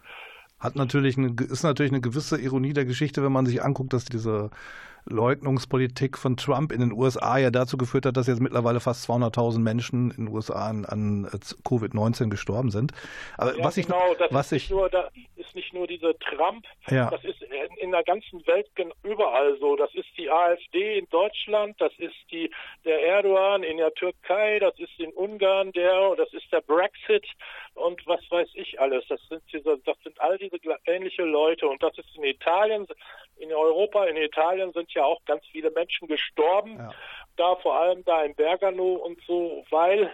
[0.62, 4.04] hat natürlich eine, ist natürlich eine gewisse Ironie der Geschichte, wenn man sich anguckt, dass
[4.04, 4.50] diese
[5.06, 9.58] Leugnungspolitik von Trump in den USA ja dazu geführt hat, dass jetzt mittlerweile fast 200.000
[9.58, 11.26] Menschen in den USA an, an
[11.64, 12.92] Covid-19 gestorben sind.
[13.36, 16.16] Aber ja, was ich, genau, das was ist ich, nur, da ist nicht nur diese
[16.18, 17.10] Trump, ja.
[17.10, 18.68] das ist in, in der ganzen Welt
[19.02, 19.76] überall so.
[19.76, 22.50] Das ist die AfD in Deutschland, das ist die,
[22.84, 27.26] der Erdogan in der Türkei, das ist in Ungarn der, das ist der Brexit
[27.74, 29.04] und was weiß ich alles.
[29.08, 32.86] Das sind diese, das sind all diese ähnliche Leute und das ist in Italien,
[33.38, 36.76] in Europa, in Italien sind ja auch ganz viele Menschen gestorben.
[36.76, 36.90] Ja.
[37.36, 40.12] Da vor allem da in Bergamo und so, weil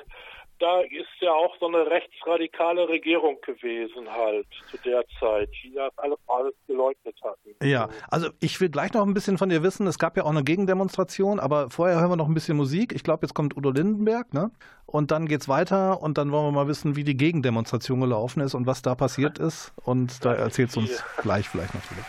[0.59, 5.97] da ist ja auch so eine rechtsradikale Regierung gewesen halt zu der Zeit, die das
[5.99, 7.55] alles, alles geleugnet hatten.
[7.62, 9.87] Ja, also ich will gleich noch ein bisschen von dir wissen.
[9.87, 12.93] Es gab ja auch eine Gegendemonstration, aber vorher hören wir noch ein bisschen Musik.
[12.93, 14.51] Ich glaube, jetzt kommt Udo Lindenberg, ne?
[14.87, 18.55] Und dann geht's weiter und dann wollen wir mal wissen, wie die Gegendemonstration gelaufen ist
[18.55, 19.72] und was da passiert ist.
[19.85, 22.05] Und da erzählst du uns gleich vielleicht natürlich.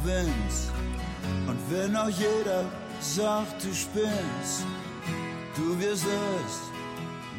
[0.00, 0.70] Provinz.
[1.46, 2.64] Und wenn auch jeder
[3.00, 4.66] sagt, du spinnst,
[5.56, 6.60] du wirst es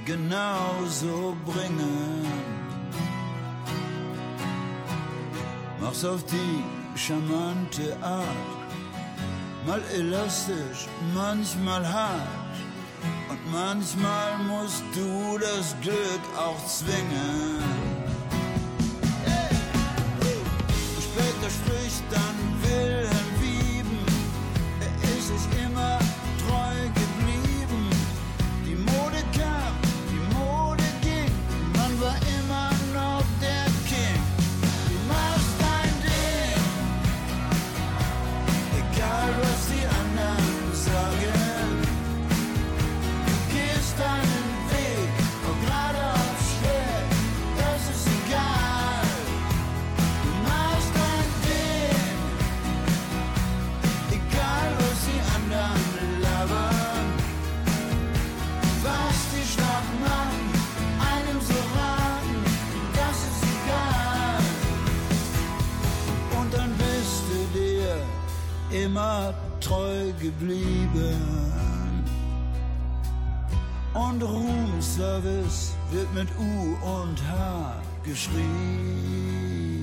[0.05, 2.25] genauso bringen.
[5.79, 6.63] Mach's auf die
[6.95, 8.25] charmante Art,
[9.65, 12.27] mal elastisch, manchmal hart.
[13.29, 17.90] Und manchmal musst du das Glück auch zwingen.
[70.41, 72.03] Geblieben.
[73.93, 79.80] Und Roomservice wird mit U und H geschrieben.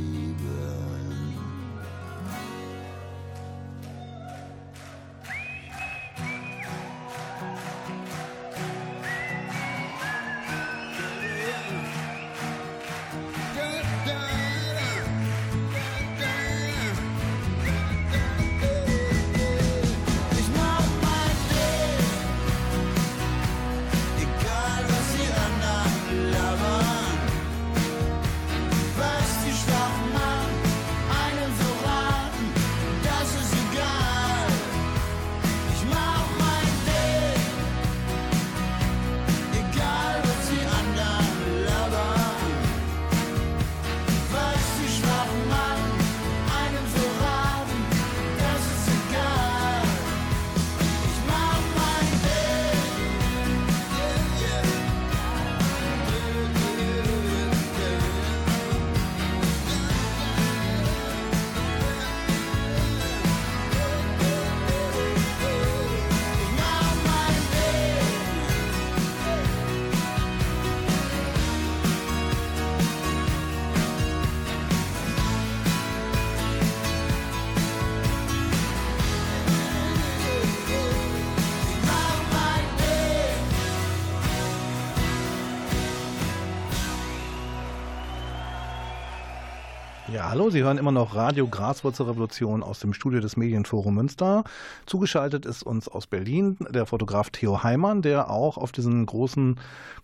[90.31, 94.45] Hallo, Sie hören immer noch Radio Graswurzelrevolution aus dem Studio des Medienforum Münster.
[94.85, 99.59] Zugeschaltet ist uns aus Berlin der Fotograf Theo Heimann, der auch auf diesen großen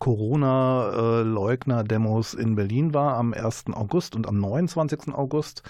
[0.04, 3.68] Corona-Leugner-Demos in Berlin war am 1.
[3.72, 5.14] August und am 29.
[5.14, 5.62] August.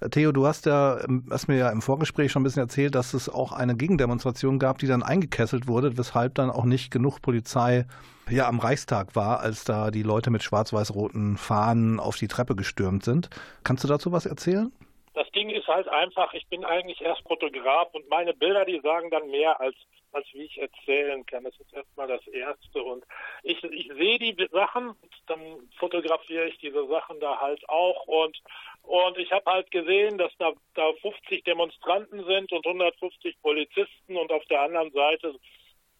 [0.00, 2.94] Äh, Theo, du hast ja, ähm, hast mir ja im Vorgespräch schon ein bisschen erzählt,
[2.94, 7.20] dass es auch eine Gegendemonstration gab, die dann eingekesselt wurde, weshalb dann auch nicht genug
[7.20, 7.84] Polizei
[8.30, 13.02] ja am Reichstag war, als da die Leute mit schwarz-weiß-roten Fahnen auf die Treppe gestürmt
[13.02, 13.28] sind.
[13.64, 14.70] Kannst du dazu was erzählen?
[15.14, 19.10] Das Ding ist halt einfach, ich bin eigentlich erst Fotograf und meine Bilder, die sagen
[19.10, 19.74] dann mehr als
[20.12, 21.44] als wie ich erzählen kann.
[21.44, 22.82] Das ist erstmal das Erste.
[22.82, 23.04] Und
[23.42, 24.94] ich, ich sehe die Sachen,
[25.26, 28.40] dann fotografiere ich diese Sachen da halt auch und
[28.82, 34.32] und ich habe halt gesehen, dass da, da 50 Demonstranten sind und 150 Polizisten und
[34.32, 35.34] auf der anderen Seite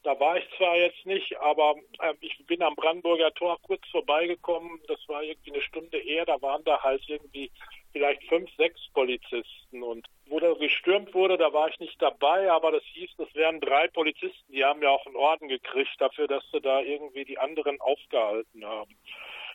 [0.02, 4.80] da war ich zwar jetzt nicht, aber äh, ich bin am Brandenburger Tor kurz vorbeigekommen.
[4.88, 6.24] Das war irgendwie eine Stunde eher.
[6.24, 7.50] Da waren da halt irgendwie
[7.92, 9.82] vielleicht fünf, sechs Polizisten.
[9.82, 13.60] Und wo da gestürmt wurde, da war ich nicht dabei, aber das hieß, das wären
[13.60, 14.52] drei Polizisten.
[14.52, 18.64] Die haben ja auch einen Orden gekriegt dafür, dass sie da irgendwie die anderen aufgehalten
[18.64, 18.96] haben.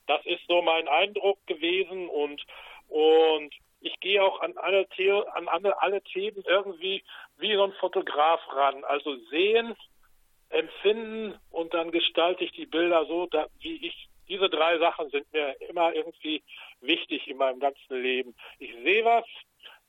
[0.05, 2.45] Das ist so mein Eindruck gewesen und
[2.87, 7.03] und ich gehe auch an alle, The an alle, alle Themen irgendwie
[7.37, 8.83] wie so ein Fotograf ran.
[8.83, 9.75] Also sehen,
[10.55, 14.07] empfinden und dann gestalte ich die Bilder so, da, wie ich.
[14.27, 16.41] Diese drei Sachen sind mir immer irgendwie
[16.81, 18.35] wichtig in meinem ganzen Leben.
[18.57, 19.23] Ich sehe was,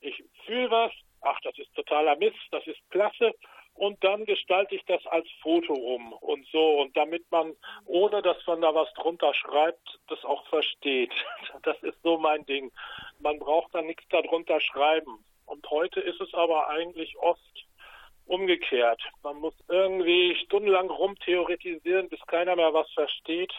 [0.02, 0.92] ich fühle was,
[1.22, 3.32] ach, das ist totaler Mist, das ist klasse.
[3.76, 6.80] Und dann gestalte ich das als Foto um und so.
[6.80, 7.54] Und damit man,
[7.84, 11.12] ohne dass man da was drunter schreibt, das auch versteht.
[11.62, 12.70] Das ist so mein Ding.
[13.18, 15.24] Man braucht da nichts darunter schreiben.
[15.46, 17.65] Und heute ist es aber eigentlich oft
[18.26, 19.00] umgekehrt.
[19.22, 23.52] Man muss irgendwie stundenlang rumtheoretisieren, bis keiner mehr was versteht.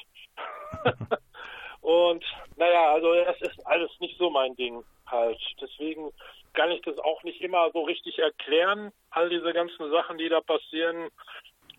[1.82, 2.24] und
[2.58, 5.40] Naja, also das ist alles nicht so mein Ding halt.
[5.62, 6.12] Deswegen
[6.54, 10.42] kann ich das auch nicht immer so richtig erklären, all diese ganzen Sachen, die da
[10.42, 11.10] passieren.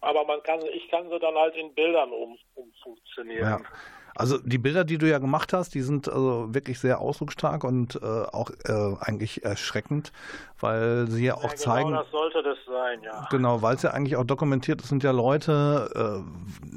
[0.01, 3.65] Aber man kann, ich kann sie dann halt in Bildern um, umfunktionieren.
[3.65, 3.71] Ja.
[4.19, 8.01] Also die Bilder, die du ja gemacht hast, die sind also wirklich sehr ausdrucksstark und
[8.03, 10.13] äh, auch äh, eigentlich erschreckend,
[10.59, 11.89] weil sie ja auch ja, genau zeigen.
[11.91, 13.29] Genau, das sollte das sein, ja.
[13.31, 16.25] Genau, weil es ja eigentlich auch dokumentiert, es sind ja Leute,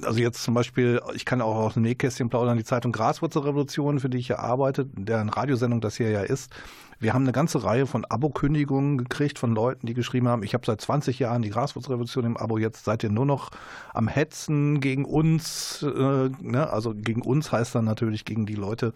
[0.02, 4.00] äh, also jetzt zum Beispiel, ich kann auch aus dem Nähkästchen plaudern, die Zeitung Graswurzelrevolution,
[4.00, 6.54] für die ich ja arbeite, deren Radiosendung das hier ja ist,
[7.02, 10.66] wir haben eine ganze Reihe von Abo-Kündigungen gekriegt von Leuten, die geschrieben haben, ich habe
[10.66, 13.50] seit 20 Jahren die Graswurzrevolution im Abo, jetzt seid ihr nur noch
[13.94, 15.82] am Hetzen gegen uns.
[15.82, 16.70] Äh, ne?
[16.70, 18.94] Also gegen uns heißt dann natürlich gegen die Leute,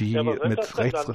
[0.00, 1.10] die ja, mit rechts.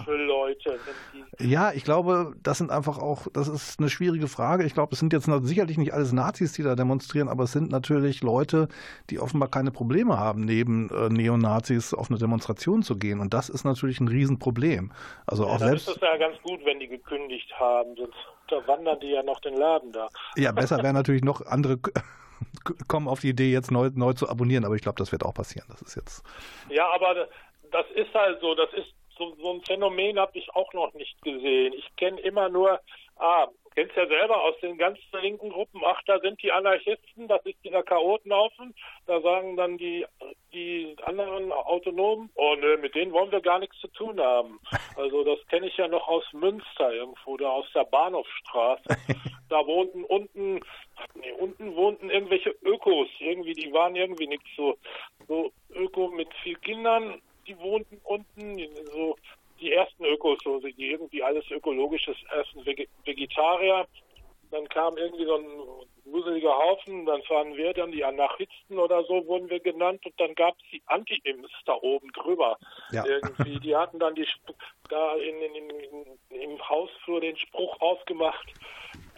[1.39, 4.65] Ja, ich glaube, das sind einfach auch, das ist eine schwierige Frage.
[4.65, 7.71] Ich glaube, es sind jetzt sicherlich nicht alles Nazis, die da demonstrieren, aber es sind
[7.71, 8.67] natürlich Leute,
[9.09, 13.19] die offenbar keine Probleme haben, neben äh, Neonazis auf eine Demonstration zu gehen.
[13.19, 14.91] Und das ist natürlich ein Riesenproblem.
[15.25, 15.87] Also ja, auch selbst.
[15.87, 19.55] ist es ja ganz gut, wenn die gekündigt haben, sonst unterwandern die ja noch den
[19.55, 20.09] Laden da.
[20.35, 21.79] Ja, besser wäre natürlich noch andere
[22.87, 25.33] kommen auf die Idee, jetzt neu, neu zu abonnieren, aber ich glaube, das wird auch
[25.33, 25.65] passieren.
[25.69, 26.23] Das ist jetzt.
[26.69, 27.27] Ja, aber
[27.71, 31.21] das ist halt so, das ist so, so ein Phänomen habe ich auch noch nicht
[31.21, 31.73] gesehen.
[31.73, 32.79] Ich kenne immer nur,
[33.17, 37.45] ah, kennst ja selber aus den ganzen linken Gruppen, ach, da sind die Anarchisten, das
[37.45, 38.73] ist dieser Chaotenhaufen.
[39.07, 40.05] Da sagen dann die,
[40.53, 44.59] die anderen Autonomen, oh nö, mit denen wollen wir gar nichts zu tun haben.
[44.95, 48.83] Also das kenne ich ja noch aus Münster irgendwo, da aus der Bahnhofstraße.
[49.49, 50.61] Da wohnten unten,
[51.13, 54.77] nee, unten wohnten irgendwelche Ökos, irgendwie, die waren irgendwie nicht so,
[55.27, 58.57] so Öko mit vier Kindern die wohnten unten,
[58.91, 59.15] so
[59.59, 63.87] die ersten Ökos, so, die irgendwie alles ökologisches essen, Vegetarier.
[64.51, 65.47] Dann kam irgendwie so ein
[66.05, 70.35] wuseliger Haufen, dann waren wir dann die Anarchisten oder so, wurden wir genannt, und dann
[70.35, 72.57] gab es die Anti-Imps da oben drüber.
[72.91, 73.05] Ja.
[73.05, 74.27] Irgendwie, die hatten dann die
[74.89, 78.53] da in, in, in, im Hausflur den Spruch aufgemacht,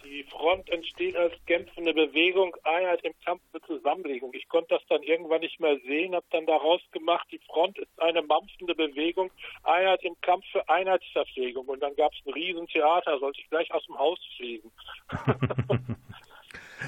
[0.06, 4.34] die Front entsteht als kämpfende Bewegung, Einheit im Kampf für Zusammenlegung.
[4.34, 7.90] Ich konnte das dann irgendwann nicht mehr sehen, habe dann daraus gemacht, die Front ist
[7.98, 9.32] eine mampfende Bewegung,
[9.64, 11.66] Einheit im Kampf für Einheitsverpflegung.
[11.66, 14.72] Und dann gab es ein Riesentheater, sollte ich gleich aus dem Haus fliegen.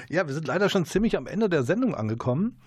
[0.08, 2.60] ja, wir sind leider schon ziemlich am Ende der Sendung angekommen.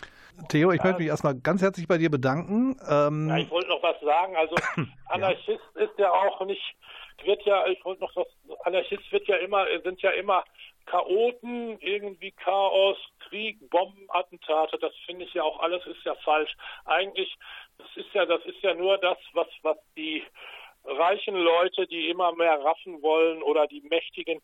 [0.49, 2.78] Theo, ich ja, möchte mich erstmal ganz herzlich bei dir bedanken.
[2.88, 4.36] Ähm, ja, ich wollte noch was sagen.
[4.36, 4.56] Also
[5.08, 5.82] Anarchist ja.
[5.82, 6.76] ist ja auch nicht
[7.26, 8.28] wird ja, ich wollte noch was,
[8.65, 10.43] Anarchist wird ja immer, sind ja immer
[10.86, 16.55] Chaoten, irgendwie Chaos, Krieg, Bombenattentate, das finde ich ja auch alles ist ja falsch.
[16.86, 17.36] Eigentlich,
[17.78, 20.24] das ist ja, das ist ja nur das, was, was die
[20.84, 24.41] reichen Leute, die immer mehr raffen wollen oder die Mächtigen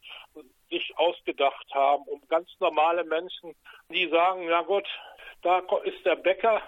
[0.69, 3.55] sich ausgedacht haben, um ganz normale Menschen,
[3.89, 4.88] die sagen, na gut,
[5.41, 6.61] da ist der Bäcker,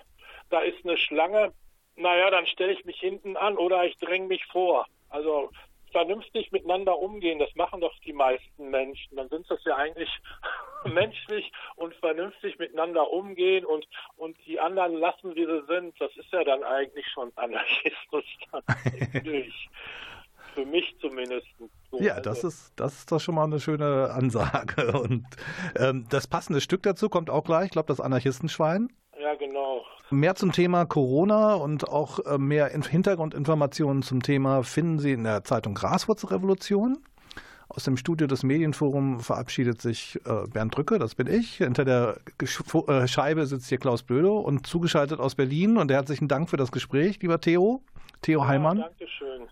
[0.50, 1.54] da ist eine Schlange,
[1.96, 4.88] naja, dann stelle ich mich hinten an oder ich dränge mich vor.
[5.10, 5.52] Also
[5.92, 9.16] vernünftig miteinander umgehen, das machen doch die meisten Menschen.
[9.16, 10.10] Dann sind das ja eigentlich
[10.86, 13.88] menschlich und vernünftig miteinander umgehen und,
[14.18, 16.00] und die anderen lassen, wie sie sind.
[16.00, 18.64] Das ist ja dann eigentlich schon Anarchismus dann
[20.56, 21.48] Für mich zumindest.
[21.92, 24.92] So, ja, das ist, das ist doch schon mal eine schöne Ansage.
[25.00, 25.26] Und
[25.78, 28.90] ähm, das passende Stück dazu kommt auch gleich, ich glaube, das Anarchistenschwein.
[29.20, 29.86] Ja, genau.
[30.12, 35.44] Mehr zum Thema Corona und auch äh, mehr Hintergrundinformationen zum Thema finden Sie in der
[35.44, 36.98] Zeitung Graswurzelrevolution.
[37.68, 41.58] Aus dem Studio des Medienforum verabschiedet sich äh, Bernd Drücke, das bin ich.
[41.58, 45.78] Hinter der äh, Scheibe sitzt hier Klaus Blödo und zugeschaltet aus Berlin.
[45.78, 47.84] Und herzlichen Dank für das Gespräch, lieber Theo.
[48.24, 48.80] Theo ja, Heimann.
[48.80, 49.44] Dankeschön.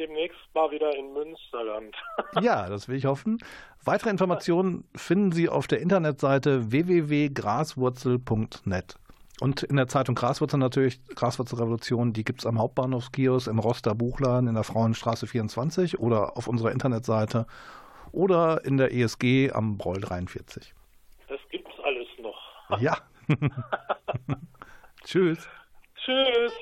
[0.00, 1.94] Demnächst mal wieder in Münsterland.
[2.40, 3.38] ja, das will ich hoffen.
[3.84, 8.96] Weitere Informationen finden Sie auf der Internetseite www.graswurzel.net.
[9.40, 14.48] Und in der Zeitung Graswurzel natürlich, Graswurzelrevolution, die gibt es am Hauptbahnhofskiosk, im Roster Buchladen
[14.48, 17.46] in der Frauenstraße 24 oder auf unserer Internetseite
[18.12, 20.74] oder in der ESG am Broll 43.
[21.28, 22.38] Das gibt's alles noch.
[22.80, 22.98] Ja.
[25.04, 25.48] Tschüss.
[25.96, 26.52] Tschüss.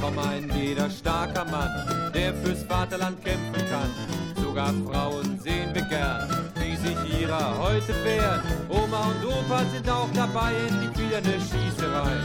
[0.00, 6.28] Komm ein jeder starker Mann, der fürs Vaterland kämpfen kann sogar Frauen sehen wir gern,
[6.56, 8.40] wie sich ihrer heute wehren.
[8.68, 12.16] Oma und Opa sind auch dabei, endlich wieder eine Schießerei.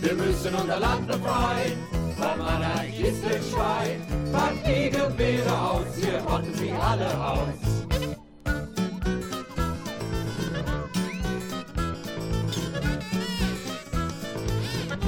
[0.00, 1.78] Wir müssen unser Land befreien,
[2.16, 4.00] vom Anarchistenschwein.
[4.32, 7.70] Packt die Gewehre aus, wir rotten sie alle aus.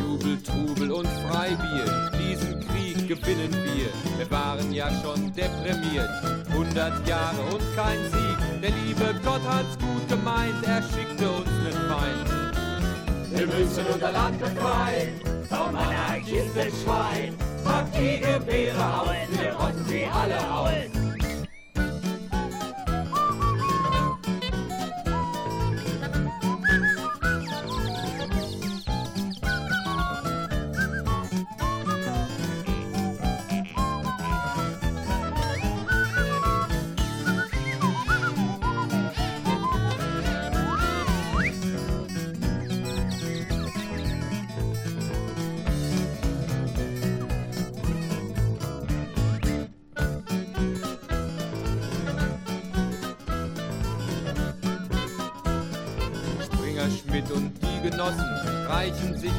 [0.01, 2.12] Jubel, Trubel und Freibier,
[3.15, 4.19] gewinnen wir.
[4.19, 6.11] Wir waren ja schon deprimiert,
[6.51, 8.63] 100 Jahre und kein Sieg.
[8.63, 12.29] Der liebe Gott hat's gut gemeint, er schickte uns nen Feind.
[13.35, 17.35] Wir müssen unser Land befreien vom Anarchistenschwein.
[17.65, 21.12] Pack die Gewehre aus, wir rotten sie alle aus.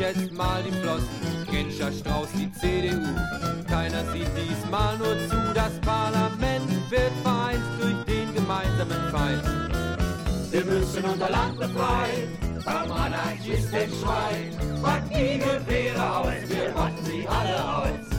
[0.03, 1.07] Jetzt mal die Flossen.
[1.49, 3.01] Genscher Strauß, die CDU.
[3.69, 5.53] Keiner sieht diesmal nur zu.
[5.53, 9.43] Das Parlament wird vereint durch den gemeinsamen Feind.
[10.51, 12.27] Wir müssen unser Land befreien
[12.63, 14.51] vom Anarchistenschwein.
[14.81, 18.13] Pack die Gewehre aus, wir rotten sie alle aus.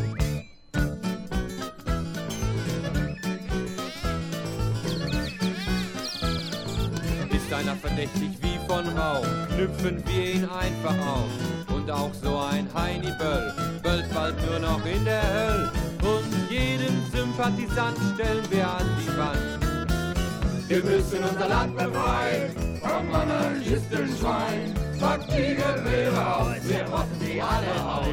[7.30, 12.68] Ist einer verdächtig wie von Rauch, knüpfen wir ihn einfach auf und auch so ein
[12.74, 13.52] Heini Böll
[13.82, 15.72] böllt bald nur noch in der Hölle.
[16.02, 20.68] Und jeden Sympathisant stellen wir an die Wand.
[20.68, 24.74] Wir müssen unser Land befreien vom Anarchistenschwein.
[24.98, 28.06] Pack die Gewehre aus, wir rotten sie alle aus.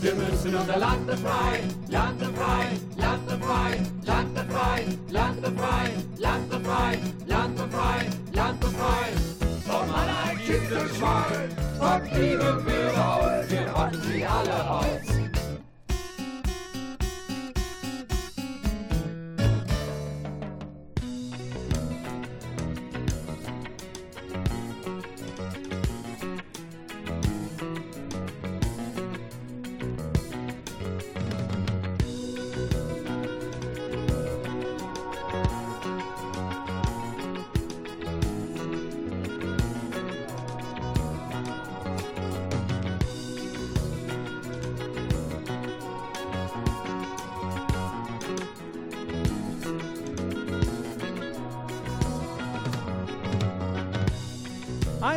[0.00, 7.14] Wir müssen unser Land befreien, Land befreien, Land befreien, Land befreien, Land befreien, Land befreien,
[7.26, 9.27] Land befreien, Land befreien vom
[10.68, 11.50] Anarchistenschwein.
[11.80, 15.27] Aktive Führer aus, wir rotten sie alle aus.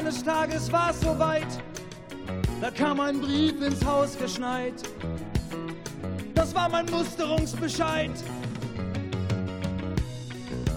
[0.02, 1.46] Eines Tages war es soweit,
[2.60, 4.74] da kam ein Brief ins Haus geschneit.
[6.34, 8.10] Das war mein Musterungsbescheid.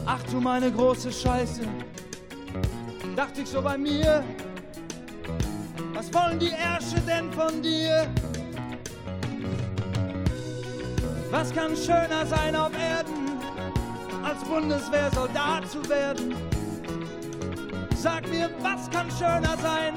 [0.04, 1.62] Ach du meine große Scheiße,
[3.16, 4.22] dachte ich so bei mir.
[5.94, 8.06] Was wollen die Ärsche denn von dir?
[11.30, 13.38] Was kann schöner sein auf Erden,
[14.22, 16.53] als Bundeswehrsoldat zu werden?
[18.04, 19.94] Sag mir, was kann schöner sein?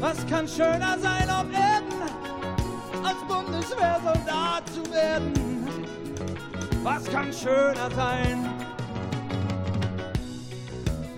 [0.00, 1.92] Was kann schöner sein auf Erden,
[3.04, 5.68] als Bundeswehrsoldat zu werden?
[6.82, 8.48] Was kann schöner sein?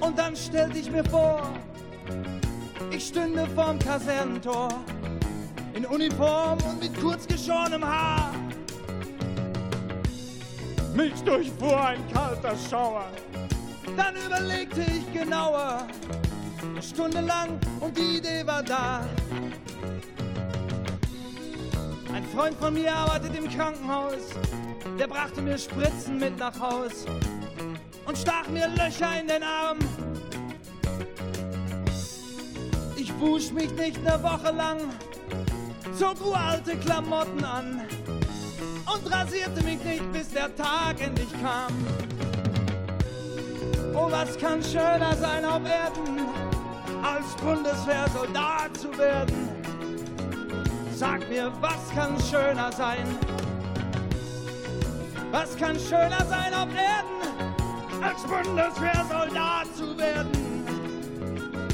[0.01, 1.49] Und dann stellte ich mir vor,
[2.91, 4.71] ich stünde vorm Kasernentor,
[5.75, 8.33] in Uniform und mit kurz geschorenem Haar.
[10.93, 13.07] Mich durchfuhr ein kalter Schauer
[13.97, 15.87] dann überlegte ich genauer,
[16.71, 19.07] eine Stunde lang und die Idee war da.
[22.13, 24.31] Ein Freund von mir arbeitet im Krankenhaus,
[24.99, 27.05] der brachte mir Spritzen mit nach Haus
[28.07, 29.79] und stach mir Löcher in den Arm.
[32.97, 34.79] Ich wusch mich nicht eine Woche lang,
[35.99, 37.83] zog uralte Klamotten an
[38.93, 42.06] und rasierte mich nicht, bis der Tag endlich kam.
[43.99, 46.29] Oh, was kann schöner sein auf Erden,
[47.03, 49.49] als Bundeswehrsoldat zu werden?
[50.95, 53.07] Sag mir, was kann schöner sein?
[55.31, 60.31] Was kann schöner sein auf Erden, als Bundeswehrsoldat zu werden?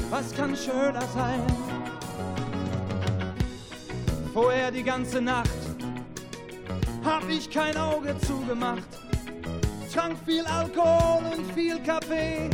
[0.09, 1.45] Was kann schöner sein?
[4.33, 5.49] Vorher die ganze Nacht
[7.03, 9.02] hab ich kein Auge zugemacht
[9.93, 12.49] trank viel Alkohol und viel Kaffee.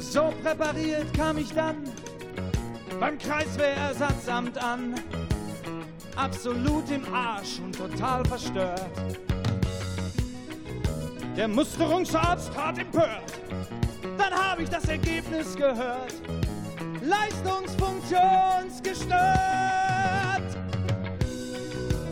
[0.00, 1.76] So präpariert kam ich dann
[2.98, 4.96] beim Kreiswehrersatzamt an.
[6.16, 8.82] Absolut im Arsch und total verstört.
[11.36, 13.32] Der Musterungsarzt hat empört.
[14.16, 16.14] Dann habe ich das Ergebnis gehört.
[17.02, 19.18] Leistungsfunktionsgestört.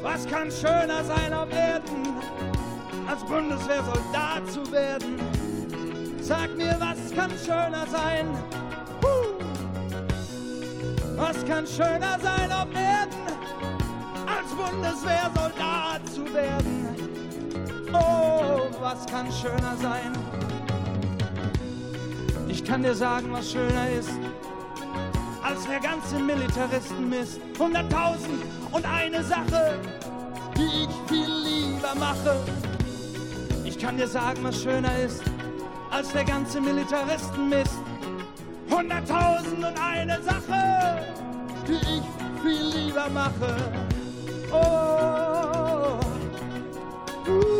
[0.03, 2.16] Was kann schöner sein auf Erden?
[3.09, 5.19] Als Bundeswehrsoldat zu werden.
[6.21, 8.29] Sag mir, was kann schöner sein?
[11.17, 13.23] Was kann schöner sein auf Erden,
[14.27, 16.89] als Bundeswehrsoldat zu werden?
[17.93, 20.13] Oh, was kann schöner sein?
[22.49, 24.11] Ich kann dir sagen, was schöner ist,
[25.43, 27.41] als der ganze Militaristenmist.
[27.59, 28.43] Hunderttausend
[28.73, 29.79] und eine Sache,
[30.57, 32.45] die ich viel lieber mache.
[33.77, 35.23] Ich kann dir sagen, was schöner ist,
[35.91, 37.79] als der ganze Militaristenmist.
[38.71, 41.05] Hunderttausend und eine Sache,
[41.69, 43.55] die ich viel lieber mache.
[44.51, 46.01] Oh.
[47.31, 47.56] Uh.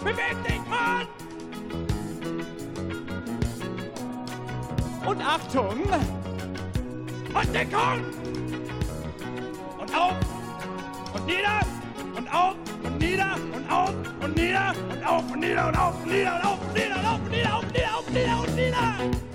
[0.00, 1.06] Beweg dich, Mann!
[5.06, 5.82] Und Achtung!
[7.34, 8.04] Und Deckung!
[9.78, 10.14] Und auf!
[11.14, 11.60] Und nieder!
[12.16, 12.54] Und auf!
[12.82, 13.36] Und nieder!
[13.54, 13.92] Und auf!
[14.20, 14.74] Und nieder!
[14.92, 15.24] Und auf!
[15.32, 15.66] Und nieder!
[15.66, 15.94] Und auf!
[16.02, 16.36] Und nieder!
[16.36, 16.60] Und auf!
[16.64, 16.96] Und nieder!
[16.96, 17.20] Und auf!
[17.20, 17.54] Und nieder!
[17.54, 17.70] Auf!
[17.70, 17.94] Nieder!
[17.94, 18.10] Auf!
[18.10, 18.40] Nieder!
[18.40, 19.27] Und nieder!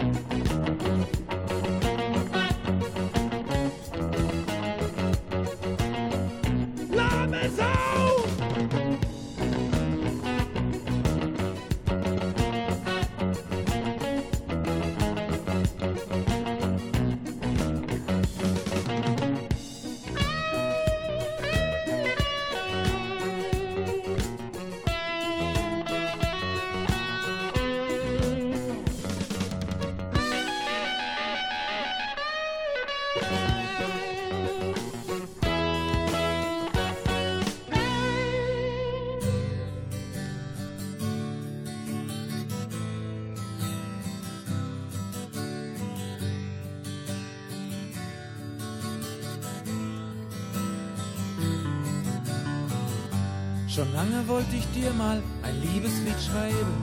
[54.83, 56.75] Dir mal ein Liebeslied schreiben.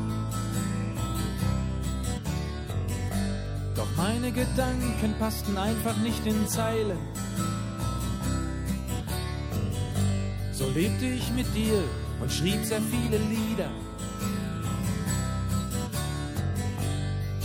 [3.77, 6.99] Doch meine Gedanken passten einfach nicht in Zeilen.
[10.53, 11.83] So lebte ich mit dir
[12.21, 13.71] und schrieb sehr viele Lieder.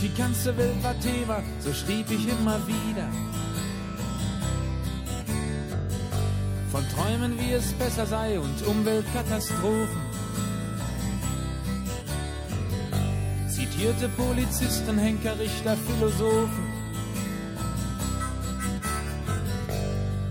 [0.00, 3.08] Die ganze Welt war Thema, so schrieb ich immer wieder.
[6.70, 10.05] Von Träumen, wie es besser sei und Umweltkatastrophen.
[13.76, 16.72] Zitierte Polizisten, Henker, Richter, Philosophen.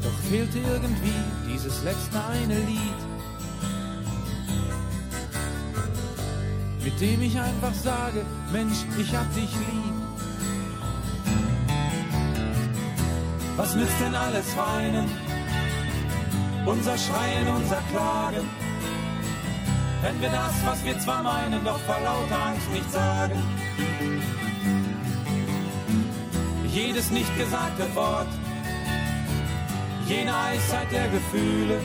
[0.01, 1.13] Doch fehlte irgendwie
[1.47, 2.99] dieses letzte eine Lied,
[6.83, 9.93] mit dem ich einfach sage, Mensch, ich hab dich lieb.
[13.57, 15.07] Was nützt denn alles weinen?
[16.65, 18.64] unser Schreien, unser Klagen.
[20.05, 23.41] Wenn wir das, was wir zwar meinen, doch vor lauter Angst nicht sagen.
[26.67, 28.27] Jedes nicht gesagte Wort,
[30.07, 31.81] jene Eiszeit der Gefühle,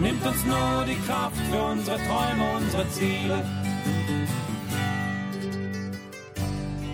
[0.00, 3.44] nimmt uns nur die Kraft für unsere Träume, unsere Ziele.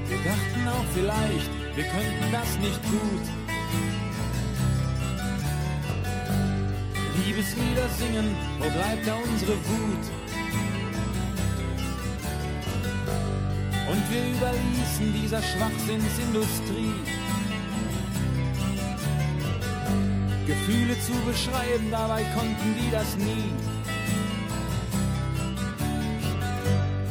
[0.06, 3.41] Wir dachten auch vielleicht, wir könnten das nicht gut.
[7.24, 10.04] Liebeslieder singen, wo bleibt da unsere Wut?
[13.90, 16.94] Und wir überließen dieser Schwachsinnsindustrie.
[20.46, 23.52] Gefühle zu beschreiben, dabei konnten die das nie.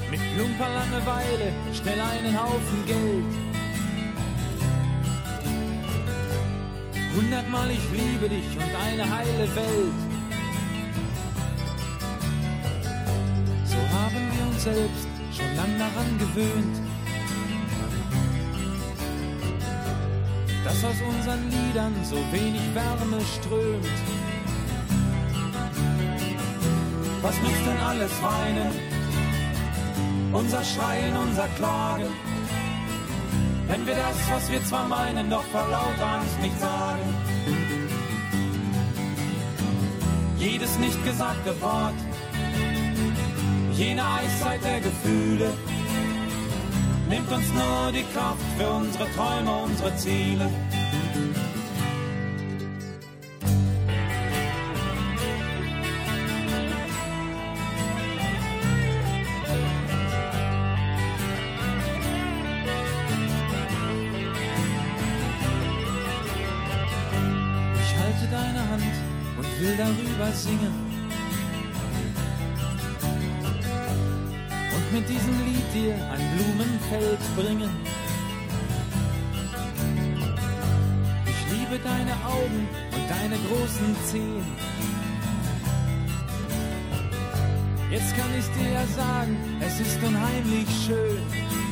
[0.10, 3.51] Mit plumper Langeweile, schnell einen Haufen Geld.
[7.16, 10.00] Hundertmal ich liebe dich und eine heile Welt.
[13.66, 16.78] So haben wir uns selbst schon lang daran gewöhnt,
[20.64, 23.86] dass aus unseren Liedern so wenig Wärme strömt.
[27.22, 28.72] Was nützt denn alles weinen?
[30.32, 32.31] Unser Schreien, unser Klagen.
[33.72, 37.16] Wenn wir das, was wir zwar meinen, doch vor lauter Angst nicht sagen.
[40.38, 41.94] Jedes nicht gesagte Wort,
[43.72, 45.54] jene Eiszeit der Gefühle,
[47.08, 50.50] nimmt uns nur die Kraft für unsere Träume, unsere Ziele.
[88.16, 91.71] kann ich dir sagen, es ist unheimlich schön.